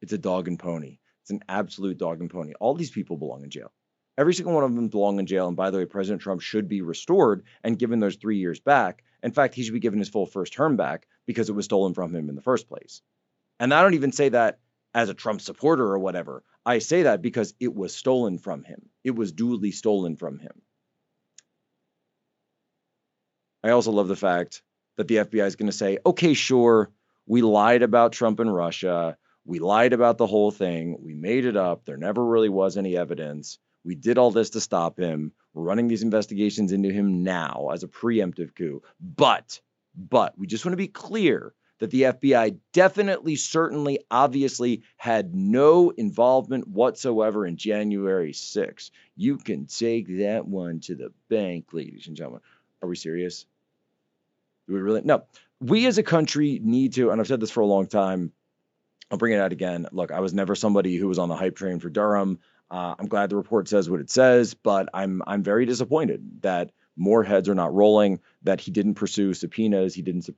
It's 0.00 0.12
a 0.12 0.18
dog 0.18 0.46
and 0.46 0.58
pony. 0.58 0.98
It's 1.22 1.30
an 1.30 1.42
absolute 1.48 1.98
dog 1.98 2.20
and 2.20 2.30
pony. 2.30 2.52
All 2.60 2.74
these 2.74 2.90
people 2.90 3.16
belong 3.16 3.42
in 3.42 3.50
jail. 3.50 3.72
Every 4.18 4.34
single 4.34 4.52
one 4.52 4.64
of 4.64 4.74
them 4.74 4.88
belong 4.88 5.20
in 5.20 5.26
jail. 5.26 5.46
And 5.46 5.56
by 5.56 5.70
the 5.70 5.78
way, 5.78 5.84
President 5.86 6.20
Trump 6.20 6.40
should 6.40 6.68
be 6.68 6.82
restored 6.82 7.44
and 7.62 7.78
given 7.78 8.00
those 8.00 8.16
three 8.16 8.38
years 8.38 8.58
back. 8.58 9.04
In 9.22 9.30
fact, 9.30 9.54
he 9.54 9.62
should 9.62 9.74
be 9.74 9.78
given 9.78 10.00
his 10.00 10.08
full 10.08 10.26
first 10.26 10.52
term 10.52 10.76
back 10.76 11.06
because 11.24 11.48
it 11.48 11.54
was 11.54 11.66
stolen 11.66 11.94
from 11.94 12.12
him 12.12 12.28
in 12.28 12.34
the 12.34 12.42
first 12.42 12.68
place. 12.68 13.00
And 13.60 13.72
I 13.72 13.80
don't 13.80 13.94
even 13.94 14.10
say 14.10 14.30
that 14.30 14.58
as 14.92 15.08
a 15.08 15.14
Trump 15.14 15.40
supporter 15.40 15.84
or 15.84 16.00
whatever. 16.00 16.42
I 16.66 16.80
say 16.80 17.04
that 17.04 17.22
because 17.22 17.54
it 17.60 17.72
was 17.72 17.94
stolen 17.94 18.38
from 18.38 18.64
him. 18.64 18.88
It 19.04 19.14
was 19.14 19.30
duly 19.30 19.70
stolen 19.70 20.16
from 20.16 20.40
him. 20.40 20.62
I 23.62 23.70
also 23.70 23.92
love 23.92 24.08
the 24.08 24.16
fact 24.16 24.62
that 24.96 25.06
the 25.06 25.16
FBI 25.16 25.46
is 25.46 25.56
going 25.56 25.70
to 25.70 25.76
say, 25.76 25.98
okay, 26.04 26.34
sure, 26.34 26.90
we 27.26 27.42
lied 27.42 27.82
about 27.82 28.12
Trump 28.12 28.40
and 28.40 28.52
Russia. 28.52 29.16
We 29.44 29.60
lied 29.60 29.92
about 29.92 30.18
the 30.18 30.26
whole 30.26 30.50
thing. 30.50 30.98
We 31.00 31.14
made 31.14 31.44
it 31.44 31.56
up. 31.56 31.84
There 31.84 31.96
never 31.96 32.24
really 32.24 32.48
was 32.48 32.76
any 32.76 32.96
evidence. 32.96 33.58
We 33.88 33.94
did 33.94 34.18
all 34.18 34.30
this 34.30 34.50
to 34.50 34.60
stop 34.60 34.98
him. 34.98 35.32
Running 35.54 35.88
these 35.88 36.02
investigations 36.02 36.72
into 36.72 36.90
him 36.90 37.22
now 37.22 37.70
as 37.72 37.84
a 37.84 37.88
preemptive 37.88 38.54
coup. 38.54 38.82
But, 39.00 39.60
But 39.96 40.38
we 40.38 40.46
just 40.46 40.66
want 40.66 40.74
to 40.74 40.76
be 40.76 40.88
clear 40.88 41.54
that 41.78 41.90
the 41.90 42.02
FBI 42.02 42.58
definitely, 42.74 43.36
certainly, 43.36 44.00
obviously 44.10 44.82
had 44.98 45.34
no 45.34 45.88
involvement 45.88 46.68
whatsoever 46.68 47.46
in 47.46 47.56
January 47.56 48.32
6th. 48.32 48.90
You 49.16 49.38
can 49.38 49.64
take 49.64 50.18
that 50.18 50.46
one 50.46 50.80
to 50.80 50.94
the 50.94 51.10
bank, 51.30 51.68
ladies 51.72 52.08
and 52.08 52.16
gentlemen. 52.16 52.42
Are 52.82 52.88
we 52.90 52.96
serious? 52.96 53.46
Do 54.66 54.74
we 54.74 54.80
really? 54.80 55.00
No. 55.00 55.24
We 55.60 55.86
as 55.86 55.96
a 55.96 56.02
country 56.02 56.60
need 56.62 56.92
to, 56.92 57.10
and 57.10 57.22
I've 57.22 57.26
said 57.26 57.40
this 57.40 57.50
for 57.50 57.62
a 57.62 57.66
long 57.66 57.86
time. 57.86 58.32
I'll 59.10 59.16
bring 59.16 59.32
it 59.32 59.40
out 59.40 59.52
again. 59.52 59.86
Look, 59.92 60.12
I 60.12 60.20
was 60.20 60.34
never 60.34 60.54
somebody 60.54 60.96
who 60.96 61.08
was 61.08 61.18
on 61.18 61.30
the 61.30 61.36
hype 61.36 61.56
train 61.56 61.80
for 61.80 61.88
Durham. 61.88 62.38
Uh, 62.70 62.94
I'm 62.98 63.06
glad 63.06 63.30
the 63.30 63.36
report 63.36 63.68
says 63.68 63.88
what 63.88 64.00
it 64.00 64.10
says, 64.10 64.54
but 64.54 64.88
I'm 64.92 65.22
I'm 65.26 65.42
very 65.42 65.64
disappointed 65.64 66.42
that 66.42 66.70
more 66.96 67.24
heads 67.24 67.48
are 67.48 67.54
not 67.54 67.74
rolling. 67.74 68.20
That 68.42 68.60
he 68.60 68.70
didn't 68.70 68.94
pursue 68.94 69.32
subpoenas, 69.34 69.94
he 69.94 70.02
didn't 70.02 70.28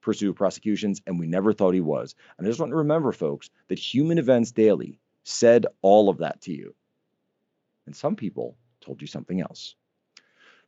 pursue 0.00 0.32
prosecutions, 0.32 1.02
and 1.06 1.18
we 1.18 1.26
never 1.26 1.52
thought 1.52 1.74
he 1.74 1.80
was. 1.80 2.14
And 2.36 2.46
I 2.46 2.50
just 2.50 2.60
want 2.60 2.70
to 2.70 2.76
remember, 2.76 3.12
folks, 3.12 3.50
that 3.68 3.78
Human 3.78 4.18
Events 4.18 4.52
Daily 4.52 4.98
said 5.24 5.66
all 5.82 6.08
of 6.08 6.18
that 6.18 6.40
to 6.42 6.52
you, 6.52 6.74
and 7.86 7.94
some 7.94 8.16
people 8.16 8.56
told 8.80 9.02
you 9.02 9.06
something 9.06 9.40
else. 9.40 9.74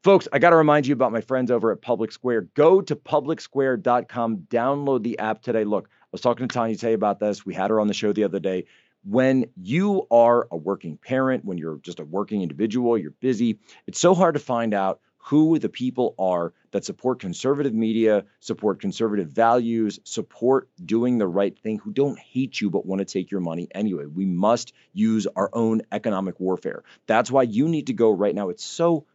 Folks, 0.02 0.28
I 0.32 0.38
got 0.38 0.50
to 0.50 0.56
remind 0.56 0.86
you 0.86 0.94
about 0.94 1.12
my 1.12 1.20
friends 1.20 1.50
over 1.50 1.72
at 1.72 1.82
Public 1.82 2.10
Square. 2.10 2.48
Go 2.54 2.80
to 2.80 2.96
publicsquare.com, 2.96 4.46
download 4.48 5.02
the 5.02 5.18
app 5.18 5.42
today. 5.42 5.64
Look, 5.64 5.90
I 5.90 6.06
was 6.12 6.22
talking 6.22 6.48
to 6.48 6.52
Tanya 6.52 6.76
Tay 6.76 6.94
about 6.94 7.20
this. 7.20 7.44
We 7.44 7.52
had 7.52 7.68
her 7.68 7.80
on 7.80 7.86
the 7.86 7.92
show 7.92 8.12
the 8.12 8.24
other 8.24 8.40
day. 8.40 8.64
When 9.04 9.46
you 9.56 10.06
are 10.10 10.46
a 10.50 10.56
working 10.56 10.98
parent, 10.98 11.44
when 11.44 11.58
you're 11.58 11.78
just 11.78 12.00
a 12.00 12.04
working 12.04 12.42
individual, 12.42 12.98
you're 12.98 13.12
busy, 13.12 13.58
it's 13.86 13.98
so 13.98 14.14
hard 14.14 14.34
to 14.34 14.40
find 14.40 14.74
out 14.74 15.00
who 15.22 15.58
the 15.58 15.68
people 15.68 16.14
are 16.18 16.52
that 16.70 16.84
support 16.84 17.20
conservative 17.20 17.74
media, 17.74 18.24
support 18.40 18.80
conservative 18.80 19.28
values, 19.28 20.00
support 20.04 20.68
doing 20.84 21.18
the 21.18 21.26
right 21.26 21.58
thing, 21.58 21.78
who 21.78 21.92
don't 21.92 22.18
hate 22.18 22.60
you 22.60 22.70
but 22.70 22.86
want 22.86 23.00
to 23.00 23.04
take 23.04 23.30
your 23.30 23.40
money 23.40 23.68
anyway. 23.74 24.06
We 24.06 24.24
must 24.24 24.72
use 24.92 25.26
our 25.36 25.50
own 25.52 25.82
economic 25.92 26.40
warfare. 26.40 26.84
That's 27.06 27.30
why 27.30 27.42
you 27.42 27.68
need 27.68 27.88
to 27.88 27.92
go 27.92 28.10
right 28.10 28.34
now. 28.34 28.48
It's 28.48 28.64
so 28.64 29.06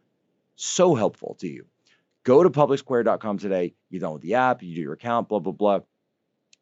so 0.54 0.94
helpful 0.94 1.36
to 1.40 1.48
you. 1.48 1.66
Go 2.24 2.42
to 2.42 2.50
publicsquare.com 2.50 3.38
today. 3.38 3.74
You 3.90 4.00
download 4.00 4.20
the 4.20 4.34
app, 4.34 4.62
you 4.62 4.74
do 4.74 4.80
your 4.80 4.94
account, 4.94 5.28
blah, 5.28 5.38
blah, 5.38 5.52
blah. 5.52 5.80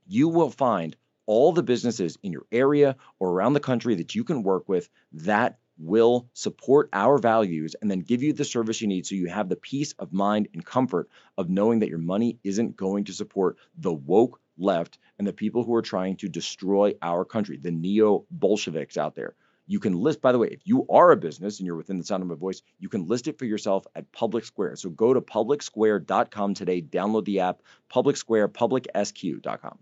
You 0.06 0.28
will 0.28 0.50
find 0.50 0.96
all 1.26 1.52
the 1.52 1.62
businesses 1.62 2.18
in 2.22 2.32
your 2.32 2.46
area 2.52 2.96
or 3.18 3.30
around 3.30 3.52
the 3.52 3.60
country 3.60 3.94
that 3.96 4.14
you 4.14 4.24
can 4.24 4.42
work 4.42 4.68
with 4.68 4.88
that 5.12 5.58
will 5.78 6.28
support 6.34 6.88
our 6.92 7.18
values 7.18 7.74
and 7.80 7.90
then 7.90 8.00
give 8.00 8.22
you 8.22 8.32
the 8.32 8.44
service 8.44 8.80
you 8.80 8.86
need 8.86 9.06
so 9.06 9.14
you 9.14 9.28
have 9.28 9.48
the 9.48 9.56
peace 9.56 9.92
of 9.98 10.12
mind 10.12 10.48
and 10.54 10.64
comfort 10.64 11.08
of 11.36 11.50
knowing 11.50 11.80
that 11.80 11.88
your 11.88 11.98
money 11.98 12.38
isn't 12.44 12.76
going 12.76 13.04
to 13.04 13.12
support 13.12 13.56
the 13.78 13.92
woke 13.92 14.40
left 14.56 14.98
and 15.18 15.26
the 15.26 15.32
people 15.32 15.64
who 15.64 15.74
are 15.74 15.82
trying 15.82 16.16
to 16.16 16.28
destroy 16.28 16.94
our 17.02 17.24
country, 17.24 17.56
the 17.56 17.72
neo 17.72 18.24
Bolsheviks 18.30 18.96
out 18.96 19.14
there. 19.14 19.34
You 19.66 19.80
can 19.80 19.94
list, 19.94 20.20
by 20.20 20.32
the 20.32 20.38
way, 20.38 20.48
if 20.48 20.60
you 20.64 20.86
are 20.90 21.10
a 21.10 21.16
business 21.16 21.58
and 21.58 21.66
you're 21.66 21.76
within 21.76 21.96
the 21.96 22.04
sound 22.04 22.22
of 22.22 22.28
my 22.28 22.34
voice, 22.34 22.60
you 22.78 22.90
can 22.90 23.06
list 23.06 23.28
it 23.28 23.38
for 23.38 23.46
yourself 23.46 23.86
at 23.96 24.12
Public 24.12 24.44
Square. 24.44 24.76
So 24.76 24.90
go 24.90 25.14
to 25.14 25.22
publicsquare.com 25.22 26.54
today, 26.54 26.82
download 26.82 27.24
the 27.24 27.40
app, 27.40 27.62
Public 27.88 28.18
Square, 28.18 28.48
publicsq.com. 28.48 29.78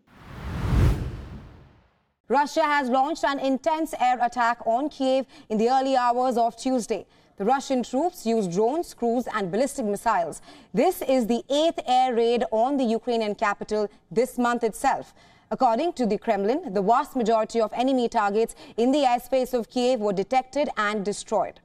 Russia 2.33 2.63
has 2.63 2.89
launched 2.89 3.25
an 3.25 3.39
intense 3.39 3.93
air 4.01 4.19
attack 4.23 4.67
on 4.67 4.89
Kiev 4.89 5.27
in 5.51 5.59
the 5.59 5.69
early 5.69 5.97
hours 5.97 6.39
of 6.39 6.57
Tuesday. 6.57 7.05
The 7.37 7.45
Russian 7.45 7.83
troops 7.83 8.25
used 8.25 8.53
drones, 8.53 8.95
cruise, 8.95 9.29
and 9.35 9.51
ballistic 9.51 9.85
missiles. 9.85 10.41
This 10.73 11.03
is 11.03 11.27
the 11.27 11.45
eighth 11.51 11.81
air 11.87 12.15
raid 12.15 12.45
on 12.51 12.79
the 12.79 12.85
Ukrainian 12.85 13.35
capital 13.35 13.87
this 14.11 14.39
month 14.39 14.65
itself. 14.65 15.13
According 15.51 15.93
to 15.93 16.07
the 16.07 16.17
Kremlin, 16.17 16.73
the 16.73 16.81
vast 16.81 17.17
majority 17.17 17.61
of 17.61 17.71
enemy 17.75 18.09
targets 18.09 18.55
in 18.79 18.93
the 18.93 19.01
airspace 19.01 19.53
of 19.53 19.69
Kiev 19.69 20.01
were 20.01 20.15
detected 20.15 20.71
and 20.79 21.05
destroyed. 21.05 21.61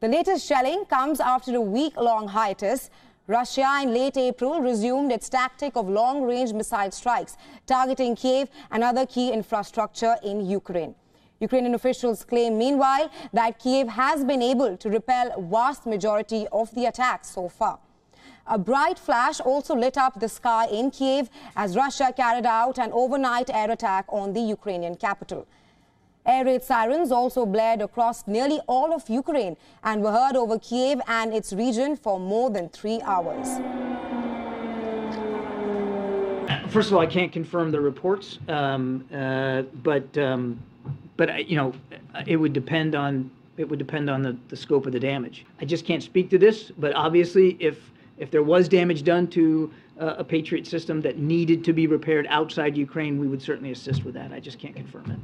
The 0.00 0.08
latest 0.08 0.46
shelling 0.46 0.84
comes 0.84 1.20
after 1.20 1.56
a 1.56 1.62
week-long 1.62 2.28
hiatus. 2.28 2.90
Russia 3.30 3.78
in 3.80 3.94
late 3.94 4.16
April 4.16 4.60
resumed 4.60 5.12
its 5.12 5.28
tactic 5.28 5.76
of 5.76 5.88
long-range 5.88 6.52
missile 6.52 6.90
strikes, 6.90 7.36
targeting 7.64 8.16
Kiev 8.16 8.48
and 8.72 8.82
other 8.82 9.06
key 9.06 9.30
infrastructure 9.32 10.16
in 10.24 10.44
Ukraine. 10.44 10.96
Ukrainian 11.38 11.74
officials 11.74 12.24
claim, 12.24 12.58
meanwhile, 12.58 13.08
that 13.32 13.60
Kiev 13.60 13.86
has 13.86 14.24
been 14.24 14.42
able 14.42 14.76
to 14.76 14.90
repel 14.90 15.40
vast 15.42 15.86
majority 15.86 16.48
of 16.50 16.74
the 16.74 16.86
attacks 16.86 17.30
so 17.30 17.48
far. 17.48 17.78
A 18.48 18.58
bright 18.58 18.98
flash 18.98 19.38
also 19.38 19.76
lit 19.76 19.96
up 19.96 20.18
the 20.18 20.28
sky 20.28 20.66
in 20.66 20.90
Kiev 20.90 21.30
as 21.54 21.76
Russia 21.76 22.12
carried 22.12 22.46
out 22.46 22.78
an 22.78 22.90
overnight 22.92 23.48
air 23.48 23.70
attack 23.70 24.06
on 24.08 24.32
the 24.32 24.40
Ukrainian 24.40 24.96
capital. 24.96 25.46
Air 26.26 26.44
raid 26.44 26.62
sirens 26.62 27.10
also 27.10 27.46
blared 27.46 27.80
across 27.80 28.26
nearly 28.26 28.60
all 28.66 28.92
of 28.92 29.08
Ukraine 29.08 29.56
and 29.82 30.02
were 30.02 30.12
heard 30.12 30.36
over 30.36 30.58
Kiev 30.58 31.00
and 31.08 31.32
its 31.32 31.52
region 31.52 31.96
for 31.96 32.20
more 32.20 32.50
than 32.50 32.68
three 32.68 33.00
hours. 33.02 33.48
First 36.68 36.90
of 36.90 36.96
all, 36.96 37.00
I 37.00 37.06
can't 37.06 37.32
confirm 37.32 37.70
the 37.72 37.80
reports, 37.80 38.38
um, 38.48 39.04
uh, 39.12 39.62
but 39.82 40.16
um, 40.18 40.62
but 41.16 41.30
uh, 41.30 41.34
you 41.34 41.56
know, 41.56 41.72
it 42.26 42.36
would 42.36 42.52
depend 42.52 42.94
on 42.94 43.30
it 43.56 43.68
would 43.68 43.78
depend 43.78 44.08
on 44.08 44.22
the, 44.22 44.36
the 44.48 44.56
scope 44.56 44.86
of 44.86 44.92
the 44.92 45.00
damage. 45.00 45.44
I 45.60 45.64
just 45.64 45.84
can't 45.84 46.02
speak 46.02 46.30
to 46.30 46.38
this, 46.38 46.70
but 46.78 46.94
obviously, 46.94 47.56
if 47.60 47.90
if 48.18 48.30
there 48.30 48.42
was 48.42 48.68
damage 48.68 49.02
done 49.02 49.26
to 49.28 49.72
uh, 49.98 50.16
a 50.18 50.24
Patriot 50.24 50.66
system 50.66 51.00
that 51.00 51.18
needed 51.18 51.64
to 51.64 51.72
be 51.72 51.86
repaired 51.86 52.26
outside 52.28 52.76
Ukraine, 52.76 53.18
we 53.18 53.26
would 53.26 53.42
certainly 53.42 53.72
assist 53.72 54.04
with 54.04 54.14
that. 54.14 54.32
I 54.32 54.38
just 54.38 54.58
can't 54.58 54.76
confirm 54.76 55.10
it. 55.10 55.18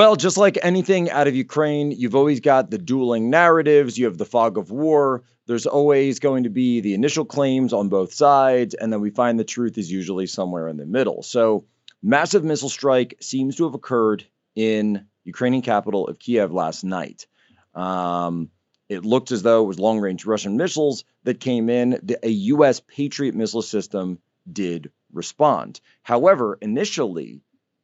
Well, 0.00 0.16
just 0.16 0.38
like 0.38 0.58
anything 0.62 1.10
out 1.10 1.28
of 1.28 1.36
Ukraine, 1.36 1.90
you've 1.90 2.14
always 2.14 2.40
got 2.40 2.70
the 2.70 2.78
dueling 2.78 3.28
narratives. 3.28 3.98
You 3.98 4.06
have 4.06 4.16
the 4.16 4.24
fog 4.24 4.56
of 4.56 4.70
war. 4.70 5.24
There's 5.44 5.66
always 5.66 6.20
going 6.20 6.44
to 6.44 6.48
be 6.48 6.80
the 6.80 6.94
initial 6.94 7.26
claims 7.26 7.74
on 7.74 7.90
both 7.90 8.14
sides, 8.14 8.72
and 8.72 8.90
then 8.90 9.02
we 9.02 9.10
find 9.10 9.38
the 9.38 9.44
truth 9.44 9.76
is 9.76 9.92
usually 9.92 10.26
somewhere 10.26 10.68
in 10.68 10.78
the 10.78 10.86
middle. 10.86 11.22
So, 11.22 11.66
massive 12.02 12.44
missile 12.44 12.70
strike 12.70 13.18
seems 13.20 13.56
to 13.56 13.64
have 13.64 13.74
occurred 13.74 14.24
in 14.56 15.04
Ukrainian 15.24 15.60
capital 15.60 16.08
of 16.08 16.18
Kiev 16.18 16.50
last 16.50 16.82
night. 16.82 17.26
Um, 17.74 18.48
it 18.88 19.04
looked 19.04 19.32
as 19.32 19.42
though 19.42 19.64
it 19.64 19.66
was 19.66 19.78
long-range 19.78 20.24
Russian 20.24 20.56
missiles 20.56 21.04
that 21.24 21.40
came 21.40 21.68
in. 21.68 22.00
The, 22.02 22.18
a 22.22 22.30
U.S. 22.54 22.80
Patriot 22.80 23.34
missile 23.34 23.60
system 23.60 24.18
did 24.50 24.92
respond. 25.12 25.82
However, 26.02 26.56
initially 26.62 27.42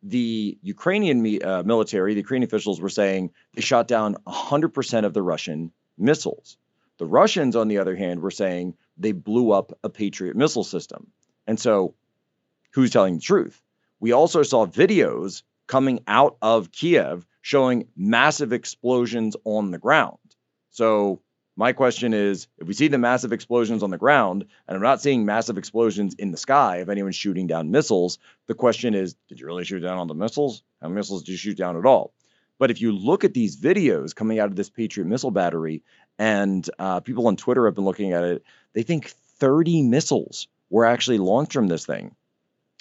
the 0.09 0.57
Ukrainian 0.63 1.43
uh, 1.43 1.63
military, 1.65 2.15
the 2.15 2.21
Ukrainian 2.21 2.49
officials 2.49 2.81
were 2.81 2.89
saying 2.89 3.31
they 3.55 3.61
shot 3.61 3.89
down 3.89 4.15
100% 4.27 5.05
of 5.05 5.15
the 5.15 5.23
Russian 5.23 5.73
missiles. 5.99 6.57
The 6.99 7.07
Russians, 7.07 7.57
on 7.57 7.69
the 7.69 7.79
other 7.79 7.97
hand, 7.97 8.21
were 8.21 8.31
saying 8.31 8.75
they 8.97 9.13
blew 9.13 9.51
up 9.51 9.77
a 9.83 9.89
Patriot 9.89 10.37
missile 10.37 10.65
system. 10.65 11.09
And 11.47 11.59
so, 11.59 11.95
who's 12.73 12.91
telling 12.91 13.17
the 13.17 13.21
truth? 13.21 13.61
We 13.99 14.13
also 14.13 14.43
saw 14.43 14.67
videos 14.67 15.43
coming 15.67 16.01
out 16.07 16.37
of 16.41 16.71
Kiev 16.71 17.27
showing 17.43 17.89
massive 17.97 18.53
explosions 18.53 19.37
on 19.45 19.73
the 19.73 19.79
ground. 19.79 20.19
So, 20.71 21.21
my 21.57 21.73
question 21.73 22.13
is 22.13 22.49
if 22.59 22.69
we 22.69 22.75
see 22.75 22.89
the 22.89 22.99
massive 22.99 23.33
explosions 23.33 23.83
on 23.83 23.91
the 23.91 23.99
ground, 23.99 24.45
and 24.69 24.77
I'm 24.77 24.83
not 24.83 25.01
seeing 25.01 25.25
massive 25.25 25.57
explosions 25.57 26.15
in 26.15 26.31
the 26.31 26.37
sky 26.37 26.79
if 26.79 26.89
anyone's 26.91 27.17
shooting 27.17 27.47
down 27.47 27.71
missiles, 27.71 28.19
the 28.47 28.55
question 28.55 28.95
is 28.95 29.15
did 29.29 29.41
you 29.41 29.47
really 29.47 29.65
shoot 29.65 29.81
down 29.81 29.99
on 29.99 30.07
the 30.07 30.15
missiles? 30.15 30.63
How 30.81 30.89
many 30.89 30.97
missiles 30.97 31.23
did 31.23 31.33
you 31.33 31.39
shoot 31.39 31.57
down 31.57 31.77
at 31.77 31.87
all? 31.87 32.13
But 32.59 32.71
if 32.71 32.81
you 32.81 32.93
look 32.93 33.25
at 33.25 33.35
these 33.35 33.57
videos 33.57 34.15
coming 34.15 34.39
out 34.39 34.49
of 34.49 34.57
this 34.57 34.71
Patriot 34.71 35.07
missile 35.07 35.31
battery, 35.31 35.83
and 36.19 36.69
uh, 36.79 37.01
people 37.01 37.27
on 37.27 37.37
Twitter 37.37 37.67
have 37.67 37.75
been 37.75 37.85
looking 37.85 38.13
at 38.13 38.25
it, 38.25 38.45
they 38.73 38.83
think 38.83 39.09
30 39.39 39.83
missiles 39.83 40.49
were 40.71 40.85
actually 40.85 41.19
launched 41.19 41.53
from 41.53 41.69
this 41.69 41.87
thing. 41.87 42.15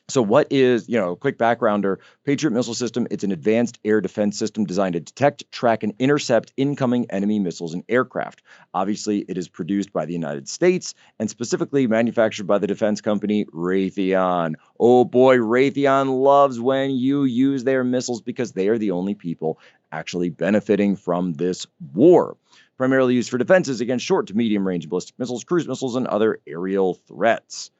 So, 0.07 0.21
what 0.21 0.45
is, 0.51 0.87
you 0.87 0.99
know, 0.99 1.15
quick 1.15 1.39
backgrounder 1.39 1.97
Patriot 2.25 2.51
missile 2.51 2.75
system? 2.75 3.07
It's 3.09 3.23
an 3.23 3.31
advanced 3.31 3.79
air 3.83 4.01
defense 4.01 4.37
system 4.37 4.63
designed 4.63 4.93
to 4.93 4.99
detect, 4.99 5.51
track, 5.51 5.81
and 5.81 5.93
intercept 5.97 6.53
incoming 6.57 7.09
enemy 7.09 7.39
missiles 7.39 7.73
and 7.73 7.83
aircraft. 7.89 8.43
Obviously, 8.75 9.25
it 9.27 9.35
is 9.35 9.49
produced 9.49 9.91
by 9.91 10.05
the 10.05 10.13
United 10.13 10.47
States 10.47 10.93
and 11.17 11.27
specifically 11.27 11.87
manufactured 11.87 12.45
by 12.45 12.59
the 12.59 12.67
defense 12.67 13.01
company 13.01 13.45
Raytheon. 13.45 14.53
Oh 14.79 15.05
boy, 15.05 15.37
Raytheon 15.37 16.21
loves 16.21 16.59
when 16.59 16.91
you 16.91 17.23
use 17.23 17.63
their 17.63 17.83
missiles 17.83 18.21
because 18.21 18.51
they 18.51 18.67
are 18.67 18.77
the 18.77 18.91
only 18.91 19.15
people 19.15 19.59
actually 19.91 20.29
benefiting 20.29 20.97
from 20.97 21.33
this 21.33 21.65
war. 21.95 22.37
Primarily 22.77 23.15
used 23.15 23.31
for 23.31 23.39
defenses 23.39 23.81
against 23.81 24.05
short 24.05 24.27
to 24.27 24.35
medium 24.35 24.67
range 24.67 24.87
ballistic 24.87 25.17
missiles, 25.17 25.43
cruise 25.43 25.67
missiles, 25.67 25.95
and 25.95 26.05
other 26.05 26.41
aerial 26.45 26.93
threats. 26.93 27.71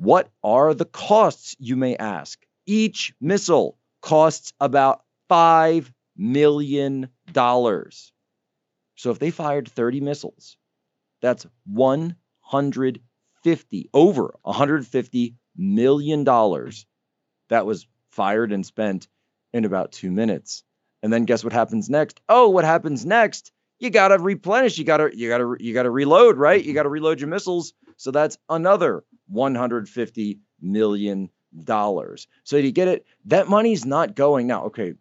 What 0.00 0.30
are 0.42 0.72
the 0.72 0.86
costs, 0.86 1.54
you 1.58 1.76
may 1.76 1.94
ask? 1.94 2.42
Each 2.64 3.12
missile 3.20 3.76
costs 4.00 4.54
about 4.58 5.02
$5 5.30 5.92
million. 6.16 7.10
So 7.34 9.10
if 9.10 9.18
they 9.18 9.30
fired 9.30 9.68
30 9.68 10.00
missiles, 10.00 10.56
that's 11.20 11.46
150, 11.66 13.90
over 13.92 14.34
150 14.40 15.34
million 15.54 16.24
dollars 16.24 16.86
that 17.50 17.66
was 17.66 17.86
fired 18.08 18.52
and 18.52 18.64
spent 18.64 19.06
in 19.52 19.66
about 19.66 19.92
two 19.92 20.10
minutes. 20.10 20.64
And 21.02 21.12
then 21.12 21.26
guess 21.26 21.44
what 21.44 21.52
happens 21.52 21.90
next? 21.90 22.22
Oh, 22.26 22.48
what 22.48 22.64
happens 22.64 23.04
next? 23.04 23.52
You 23.78 23.90
gotta 23.90 24.18
replenish. 24.18 24.78
You 24.78 24.84
gotta, 24.84 25.10
you 25.14 25.28
gotta, 25.28 25.56
you 25.60 25.74
gotta 25.74 25.90
reload, 25.90 26.38
right? 26.38 26.58
You 26.58 26.70
mm-hmm. 26.70 26.76
gotta 26.76 26.88
reload 26.88 27.20
your 27.20 27.28
missiles. 27.28 27.74
So 28.00 28.10
that's 28.10 28.38
another 28.48 29.04
150 29.28 30.38
million 30.62 31.28
dollars. 31.64 32.28
So 32.44 32.56
you 32.56 32.72
get 32.72 32.88
it? 32.88 33.04
That 33.26 33.46
money's 33.46 33.84
not 33.84 34.14
going 34.14 34.46
now. 34.46 34.64
Okay, 34.68 34.94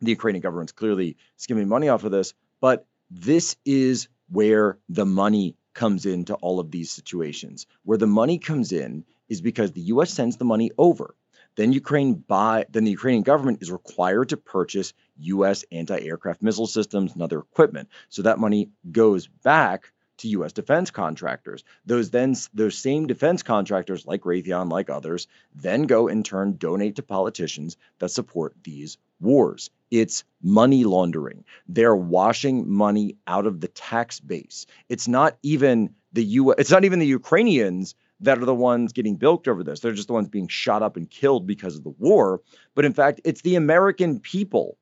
the 0.00 0.10
Ukrainian 0.12 0.40
government's 0.40 0.72
clearly 0.72 1.18
skimming 1.36 1.68
money 1.68 1.90
off 1.90 2.02
of 2.04 2.12
this, 2.12 2.32
but 2.62 2.86
this 3.10 3.56
is 3.66 4.08
where 4.30 4.78
the 4.88 5.04
money 5.04 5.54
comes 5.74 6.06
into 6.06 6.32
all 6.36 6.60
of 6.60 6.70
these 6.70 6.90
situations. 6.90 7.66
Where 7.82 7.98
the 7.98 8.06
money 8.06 8.38
comes 8.38 8.72
in 8.72 9.04
is 9.28 9.42
because 9.42 9.72
the 9.72 9.88
US 9.92 10.10
sends 10.10 10.38
the 10.38 10.46
money 10.46 10.70
over. 10.78 11.14
Then 11.56 11.74
Ukraine 11.74 12.14
buy 12.14 12.64
then 12.70 12.84
the 12.84 12.90
Ukrainian 12.90 13.22
government 13.22 13.58
is 13.60 13.70
required 13.70 14.30
to 14.30 14.38
purchase 14.38 14.94
US 15.18 15.62
anti-aircraft 15.70 16.40
missile 16.42 16.66
systems 16.66 17.12
and 17.12 17.20
other 17.20 17.40
equipment. 17.40 17.90
So 18.08 18.22
that 18.22 18.38
money 18.38 18.70
goes 18.90 19.26
back 19.26 19.92
to 20.18 20.28
US 20.28 20.52
defense 20.52 20.90
contractors. 20.90 21.64
Those 21.86 22.10
then 22.10 22.34
those 22.52 22.76
same 22.76 23.06
defense 23.06 23.42
contractors 23.42 24.06
like 24.06 24.22
Raytheon 24.22 24.70
like 24.70 24.90
others 24.90 25.26
then 25.54 25.82
go 25.82 26.08
in 26.08 26.22
turn 26.22 26.56
donate 26.56 26.96
to 26.96 27.02
politicians 27.02 27.76
that 27.98 28.10
support 28.10 28.54
these 28.62 28.98
wars. 29.20 29.70
It's 29.90 30.24
money 30.42 30.84
laundering. 30.84 31.44
They're 31.68 31.96
washing 31.96 32.68
money 32.68 33.16
out 33.26 33.46
of 33.46 33.60
the 33.60 33.68
tax 33.68 34.20
base. 34.20 34.66
It's 34.88 35.08
not 35.08 35.36
even 35.42 35.94
the 36.12 36.24
US 36.24 36.56
it's 36.58 36.70
not 36.70 36.84
even 36.84 36.98
the 36.98 37.06
Ukrainians 37.06 37.94
that 38.20 38.38
are 38.38 38.44
the 38.44 38.54
ones 38.54 38.92
getting 38.92 39.16
bilked 39.16 39.48
over 39.48 39.64
this. 39.64 39.80
They're 39.80 39.92
just 39.92 40.08
the 40.08 40.14
ones 40.14 40.28
being 40.28 40.48
shot 40.48 40.82
up 40.82 40.96
and 40.96 41.10
killed 41.10 41.46
because 41.46 41.76
of 41.76 41.84
the 41.84 41.90
war, 41.90 42.40
but 42.74 42.84
in 42.84 42.92
fact, 42.92 43.20
it's 43.24 43.42
the 43.42 43.56
American 43.56 44.20
people 44.20 44.78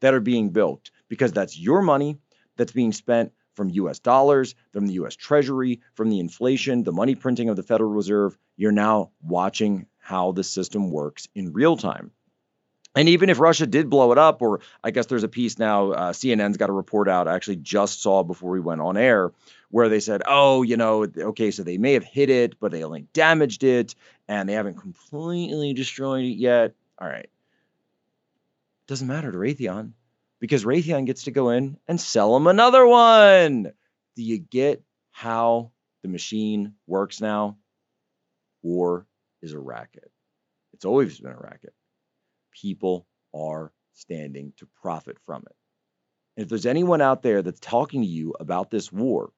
that 0.00 0.14
are 0.14 0.20
being 0.20 0.50
bilked 0.50 0.90
because 1.08 1.32
that's 1.32 1.58
your 1.58 1.82
money 1.82 2.18
that's 2.56 2.72
being 2.72 2.92
spent 2.92 3.32
from 3.54 3.70
US 3.70 3.98
dollars, 3.98 4.54
from 4.72 4.86
the 4.86 4.94
US 4.94 5.16
Treasury, 5.16 5.80
from 5.94 6.10
the 6.10 6.20
inflation, 6.20 6.82
the 6.82 6.92
money 6.92 7.14
printing 7.14 7.48
of 7.48 7.56
the 7.56 7.62
Federal 7.62 7.90
Reserve. 7.90 8.36
You're 8.56 8.72
now 8.72 9.10
watching 9.22 9.86
how 9.98 10.32
the 10.32 10.44
system 10.44 10.90
works 10.90 11.28
in 11.34 11.52
real 11.52 11.76
time. 11.76 12.10
And 12.96 13.08
even 13.08 13.28
if 13.28 13.40
Russia 13.40 13.66
did 13.66 13.90
blow 13.90 14.12
it 14.12 14.18
up, 14.18 14.40
or 14.40 14.60
I 14.84 14.92
guess 14.92 15.06
there's 15.06 15.24
a 15.24 15.28
piece 15.28 15.58
now, 15.58 15.90
uh, 15.90 16.12
CNN's 16.12 16.56
got 16.56 16.70
a 16.70 16.72
report 16.72 17.08
out, 17.08 17.26
I 17.26 17.34
actually 17.34 17.56
just 17.56 18.00
saw 18.02 18.22
before 18.22 18.52
we 18.52 18.60
went 18.60 18.80
on 18.80 18.96
air, 18.96 19.32
where 19.70 19.88
they 19.88 19.98
said, 19.98 20.22
oh, 20.26 20.62
you 20.62 20.76
know, 20.76 21.04
okay, 21.04 21.50
so 21.50 21.64
they 21.64 21.78
may 21.78 21.94
have 21.94 22.04
hit 22.04 22.30
it, 22.30 22.60
but 22.60 22.70
they 22.70 22.84
only 22.84 23.06
damaged 23.12 23.64
it, 23.64 23.96
and 24.28 24.48
they 24.48 24.52
haven't 24.52 24.76
completely 24.76 25.74
destroyed 25.74 26.24
it 26.24 26.36
yet. 26.36 26.74
All 27.00 27.08
right. 27.08 27.28
Doesn't 28.86 29.08
matter 29.08 29.32
to 29.32 29.38
Raytheon 29.38 29.92
because 30.40 30.64
Raytheon 30.64 31.06
gets 31.06 31.24
to 31.24 31.30
go 31.30 31.50
in 31.50 31.78
and 31.88 32.00
sell 32.00 32.34
them 32.34 32.46
another 32.46 32.86
one. 32.86 33.72
Do 34.16 34.22
you 34.22 34.38
get 34.38 34.82
how 35.12 35.72
the 36.02 36.08
machine 36.08 36.74
works 36.86 37.20
now? 37.20 37.56
War 38.62 39.06
is 39.42 39.52
a 39.52 39.58
racket. 39.58 40.10
It's 40.72 40.84
always 40.84 41.18
been 41.20 41.32
a 41.32 41.38
racket. 41.38 41.72
People 42.52 43.06
are 43.34 43.72
standing 43.92 44.52
to 44.58 44.68
profit 44.82 45.18
from 45.24 45.42
it. 45.46 45.56
And 46.36 46.44
if 46.44 46.48
there's 46.48 46.66
anyone 46.66 47.00
out 47.00 47.22
there 47.22 47.42
that's 47.42 47.60
talking 47.60 48.02
to 48.02 48.08
you 48.08 48.34
about 48.38 48.70
this 48.70 48.90
war 48.92 49.30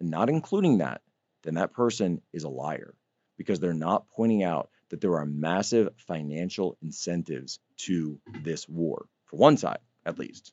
and 0.00 0.10
not 0.10 0.28
including 0.28 0.78
that, 0.78 1.02
then 1.44 1.54
that 1.54 1.72
person 1.72 2.22
is 2.32 2.44
a 2.44 2.48
liar 2.48 2.94
because 3.38 3.60
they're 3.60 3.72
not 3.72 4.08
pointing 4.08 4.42
out 4.42 4.70
that 4.90 5.00
there 5.00 5.16
are 5.16 5.26
massive 5.26 5.90
financial 5.96 6.76
incentives 6.82 7.58
to 7.76 8.20
this 8.42 8.68
war 8.68 9.06
for 9.34 9.38
one 9.38 9.56
side 9.56 9.78
at 10.06 10.18
least. 10.18 10.52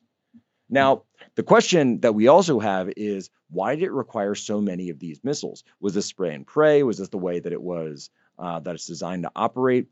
Now, 0.68 1.02
the 1.34 1.42
question 1.42 2.00
that 2.00 2.14
we 2.14 2.28
also 2.28 2.58
have 2.58 2.90
is 2.96 3.30
why 3.50 3.74
did 3.74 3.84
it 3.84 3.92
require 3.92 4.34
so 4.34 4.60
many 4.60 4.88
of 4.88 4.98
these 4.98 5.20
missiles? 5.22 5.64
Was 5.80 5.94
this 5.94 6.06
spray 6.06 6.34
and 6.34 6.46
pray? 6.46 6.82
Was 6.82 6.98
this 6.98 7.10
the 7.10 7.18
way 7.18 7.38
that 7.38 7.52
it 7.52 7.62
was 7.62 8.10
uh, 8.38 8.60
that 8.60 8.74
it's 8.74 8.86
designed 8.86 9.24
to 9.24 9.30
operate? 9.36 9.88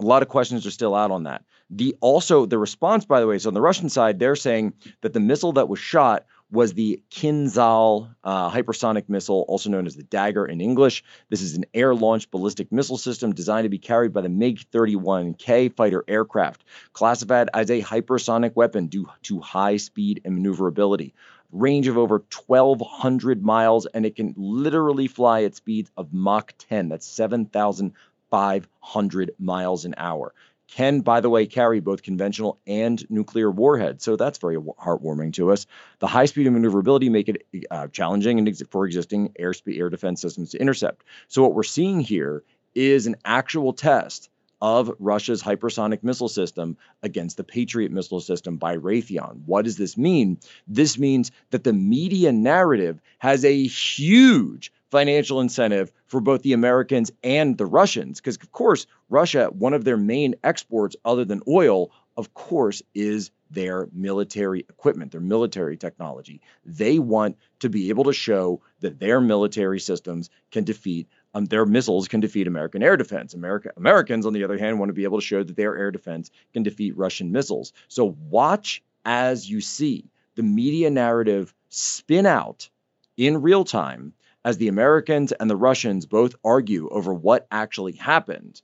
A 0.00 0.02
lot 0.02 0.22
of 0.22 0.28
questions 0.28 0.66
are 0.66 0.72
still 0.72 0.94
out 0.94 1.12
on 1.12 1.22
that. 1.22 1.44
The 1.70 1.96
also 2.00 2.46
the 2.46 2.58
response, 2.58 3.04
by 3.04 3.20
the 3.20 3.28
way, 3.28 3.36
is 3.36 3.46
on 3.46 3.54
the 3.54 3.60
Russian 3.60 3.88
side, 3.88 4.18
they're 4.18 4.36
saying 4.36 4.74
that 5.02 5.12
the 5.12 5.20
missile 5.20 5.52
that 5.52 5.68
was 5.68 5.78
shot 5.78 6.26
was 6.54 6.72
the 6.72 7.02
Kinzhal 7.10 8.14
uh, 8.22 8.50
hypersonic 8.50 9.08
missile, 9.08 9.44
also 9.48 9.68
known 9.68 9.86
as 9.86 9.96
the 9.96 10.04
Dagger 10.04 10.46
in 10.46 10.60
English. 10.60 11.02
This 11.28 11.42
is 11.42 11.56
an 11.56 11.64
air 11.74 11.92
launched 11.94 12.30
ballistic 12.30 12.70
missile 12.70 12.96
system 12.96 13.34
designed 13.34 13.64
to 13.64 13.68
be 13.68 13.78
carried 13.78 14.12
by 14.12 14.20
the 14.20 14.28
MiG 14.28 14.64
31K 14.72 15.74
fighter 15.74 16.04
aircraft, 16.06 16.62
classified 16.92 17.50
as 17.52 17.70
a 17.70 17.82
hypersonic 17.82 18.54
weapon 18.54 18.86
due 18.86 19.08
to 19.24 19.40
high 19.40 19.78
speed 19.78 20.20
and 20.24 20.36
maneuverability. 20.36 21.12
Range 21.50 21.88
of 21.88 21.98
over 21.98 22.22
1,200 22.46 23.44
miles, 23.44 23.86
and 23.86 24.06
it 24.06 24.14
can 24.14 24.34
literally 24.36 25.08
fly 25.08 25.42
at 25.42 25.56
speeds 25.56 25.90
of 25.96 26.12
Mach 26.12 26.54
10. 26.58 26.88
That's 26.88 27.06
7,500 27.06 29.30
miles 29.38 29.84
an 29.84 29.94
hour 29.96 30.32
can, 30.68 31.00
by 31.00 31.20
the 31.20 31.30
way, 31.30 31.46
carry 31.46 31.80
both 31.80 32.02
conventional 32.02 32.58
and 32.66 33.04
nuclear 33.10 33.50
warheads. 33.50 34.04
So 34.04 34.16
that's 34.16 34.38
very 34.38 34.56
heartwarming 34.56 35.34
to 35.34 35.52
us. 35.52 35.66
The 35.98 36.06
high 36.06 36.24
speed 36.24 36.46
and 36.46 36.54
maneuverability 36.54 37.08
make 37.08 37.28
it 37.28 37.46
uh, 37.70 37.88
challenging 37.88 38.52
for 38.70 38.86
existing 38.86 39.34
airspeed 39.38 39.78
air 39.78 39.90
defense 39.90 40.20
systems 40.20 40.50
to 40.50 40.58
intercept. 40.58 41.04
So 41.28 41.42
what 41.42 41.54
we're 41.54 41.62
seeing 41.62 42.00
here 42.00 42.42
is 42.74 43.06
an 43.06 43.16
actual 43.24 43.72
test 43.72 44.30
of 44.60 44.90
Russia's 44.98 45.42
hypersonic 45.42 46.02
missile 46.02 46.28
system 46.28 46.78
against 47.02 47.36
the 47.36 47.44
Patriot 47.44 47.92
missile 47.92 48.20
system 48.20 48.56
by 48.56 48.76
Raytheon. 48.76 49.42
What 49.44 49.66
does 49.66 49.76
this 49.76 49.98
mean? 49.98 50.38
This 50.66 50.98
means 50.98 51.30
that 51.50 51.64
the 51.64 51.72
media 51.72 52.32
narrative 52.32 53.00
has 53.18 53.44
a 53.44 53.66
huge 53.66 54.72
financial 54.94 55.40
incentive 55.40 55.90
for 56.06 56.20
both 56.20 56.42
the 56.42 56.52
Americans 56.52 57.10
and 57.24 57.58
the 57.58 57.66
Russians. 57.66 58.20
Because, 58.20 58.36
of 58.36 58.52
course, 58.52 58.86
Russia, 59.08 59.46
one 59.46 59.74
of 59.74 59.82
their 59.82 59.96
main 59.96 60.36
exports 60.44 60.94
other 61.04 61.24
than 61.24 61.42
oil, 61.48 61.90
of 62.16 62.32
course, 62.34 62.80
is 62.94 63.32
their 63.50 63.88
military 63.92 64.60
equipment, 64.60 65.10
their 65.10 65.20
military 65.20 65.76
technology. 65.76 66.40
They 66.64 67.00
want 67.00 67.36
to 67.58 67.68
be 67.68 67.88
able 67.88 68.04
to 68.04 68.12
show 68.12 68.62
that 68.82 69.00
their 69.00 69.20
military 69.20 69.80
systems 69.80 70.30
can 70.52 70.62
defeat, 70.62 71.08
um, 71.34 71.46
their 71.46 71.66
missiles 71.66 72.06
can 72.06 72.20
defeat 72.20 72.46
American 72.46 72.80
air 72.80 72.96
defense. 72.96 73.34
America, 73.34 73.72
Americans, 73.76 74.26
on 74.26 74.32
the 74.32 74.44
other 74.44 74.58
hand, 74.58 74.78
want 74.78 74.90
to 74.90 74.94
be 74.94 75.02
able 75.02 75.18
to 75.18 75.26
show 75.26 75.42
that 75.42 75.56
their 75.56 75.76
air 75.76 75.90
defense 75.90 76.30
can 76.52 76.62
defeat 76.62 76.96
Russian 76.96 77.32
missiles. 77.32 77.72
So 77.88 78.16
watch 78.30 78.80
as 79.04 79.50
you 79.50 79.60
see 79.60 80.08
the 80.36 80.44
media 80.44 80.88
narrative 80.88 81.52
spin 81.68 82.26
out 82.26 82.68
in 83.16 83.42
real 83.42 83.64
time 83.64 84.12
as 84.44 84.58
the 84.58 84.68
Americans 84.68 85.32
and 85.32 85.48
the 85.48 85.56
Russians 85.56 86.06
both 86.06 86.34
argue 86.44 86.88
over 86.90 87.14
what 87.14 87.46
actually 87.50 87.92
happened. 87.92 88.60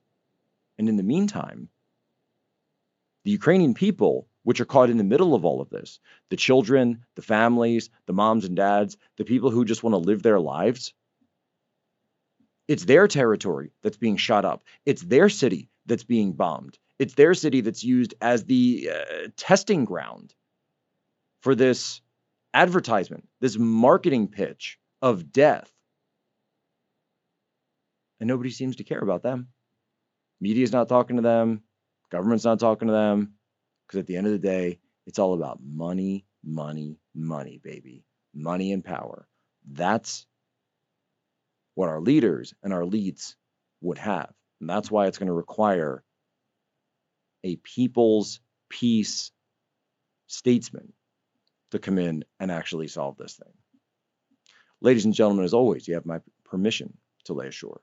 And 0.78 0.88
in 0.88 0.96
the 0.96 1.02
meantime, 1.02 1.68
the 3.24 3.30
Ukrainian 3.30 3.74
people, 3.74 4.26
which 4.42 4.60
are 4.60 4.66
caught 4.66 4.90
in 4.90 4.98
the 4.98 5.04
middle 5.04 5.34
of 5.34 5.44
all 5.44 5.60
of 5.60 5.70
this, 5.70 6.00
the 6.30 6.36
children, 6.36 7.04
the 7.14 7.22
families, 7.22 7.90
the 8.06 8.12
moms 8.12 8.44
and 8.44 8.56
dads, 8.56 8.96
the 9.16 9.24
people 9.24 9.50
who 9.50 9.64
just 9.64 9.82
want 9.82 9.94
to 9.94 9.98
live 9.98 10.22
their 10.22 10.40
lives, 10.40 10.94
it's 12.68 12.84
their 12.84 13.08
territory 13.08 13.72
that's 13.82 13.96
being 13.96 14.16
shot 14.16 14.44
up. 14.44 14.62
It's 14.86 15.02
their 15.02 15.28
city 15.28 15.70
that's 15.86 16.04
being 16.04 16.32
bombed. 16.32 16.78
It's 16.98 17.14
their 17.14 17.34
city 17.34 17.62
that's 17.62 17.82
used 17.82 18.14
as 18.20 18.44
the 18.44 18.90
uh, 18.94 19.28
testing 19.36 19.84
ground 19.84 20.34
for 21.40 21.54
this 21.54 22.00
advertisement, 22.52 23.26
this 23.40 23.56
marketing 23.58 24.28
pitch 24.28 24.78
of 25.02 25.32
death. 25.32 25.70
And 28.20 28.28
nobody 28.28 28.50
seems 28.50 28.76
to 28.76 28.84
care 28.84 29.00
about 29.00 29.22
them. 29.22 29.48
Media's 30.40 30.72
not 30.72 30.88
talking 30.88 31.16
to 31.16 31.22
them, 31.22 31.62
government's 32.10 32.44
not 32.44 32.60
talking 32.60 32.88
to 32.88 32.94
them, 32.94 33.34
because 33.86 34.00
at 34.00 34.06
the 34.06 34.16
end 34.16 34.26
of 34.26 34.32
the 34.32 34.38
day, 34.38 34.78
it's 35.06 35.18
all 35.18 35.34
about 35.34 35.58
money, 35.62 36.26
money, 36.44 36.98
money, 37.14 37.60
baby. 37.62 38.04
Money 38.34 38.72
and 38.72 38.84
power. 38.84 39.26
That's 39.70 40.26
what 41.74 41.88
our 41.88 42.00
leaders 42.00 42.54
and 42.62 42.72
our 42.72 42.82
elites 42.82 43.34
would 43.80 43.98
have. 43.98 44.32
And 44.60 44.68
that's 44.70 44.90
why 44.90 45.06
it's 45.06 45.18
going 45.18 45.26
to 45.28 45.32
require 45.32 46.04
a 47.42 47.56
people's 47.56 48.40
peace 48.68 49.32
statesman 50.26 50.92
to 51.72 51.78
come 51.78 51.98
in 51.98 52.24
and 52.38 52.50
actually 52.50 52.88
solve 52.88 53.16
this 53.16 53.34
thing. 53.34 53.52
Ladies 54.80 55.04
and 55.04 55.14
gentlemen, 55.14 55.44
as 55.44 55.54
always, 55.54 55.86
you 55.88 55.94
have 55.94 56.06
my 56.06 56.20
permission 56.44 56.96
to 57.24 57.34
lay 57.34 57.48
ashore. 57.48 57.80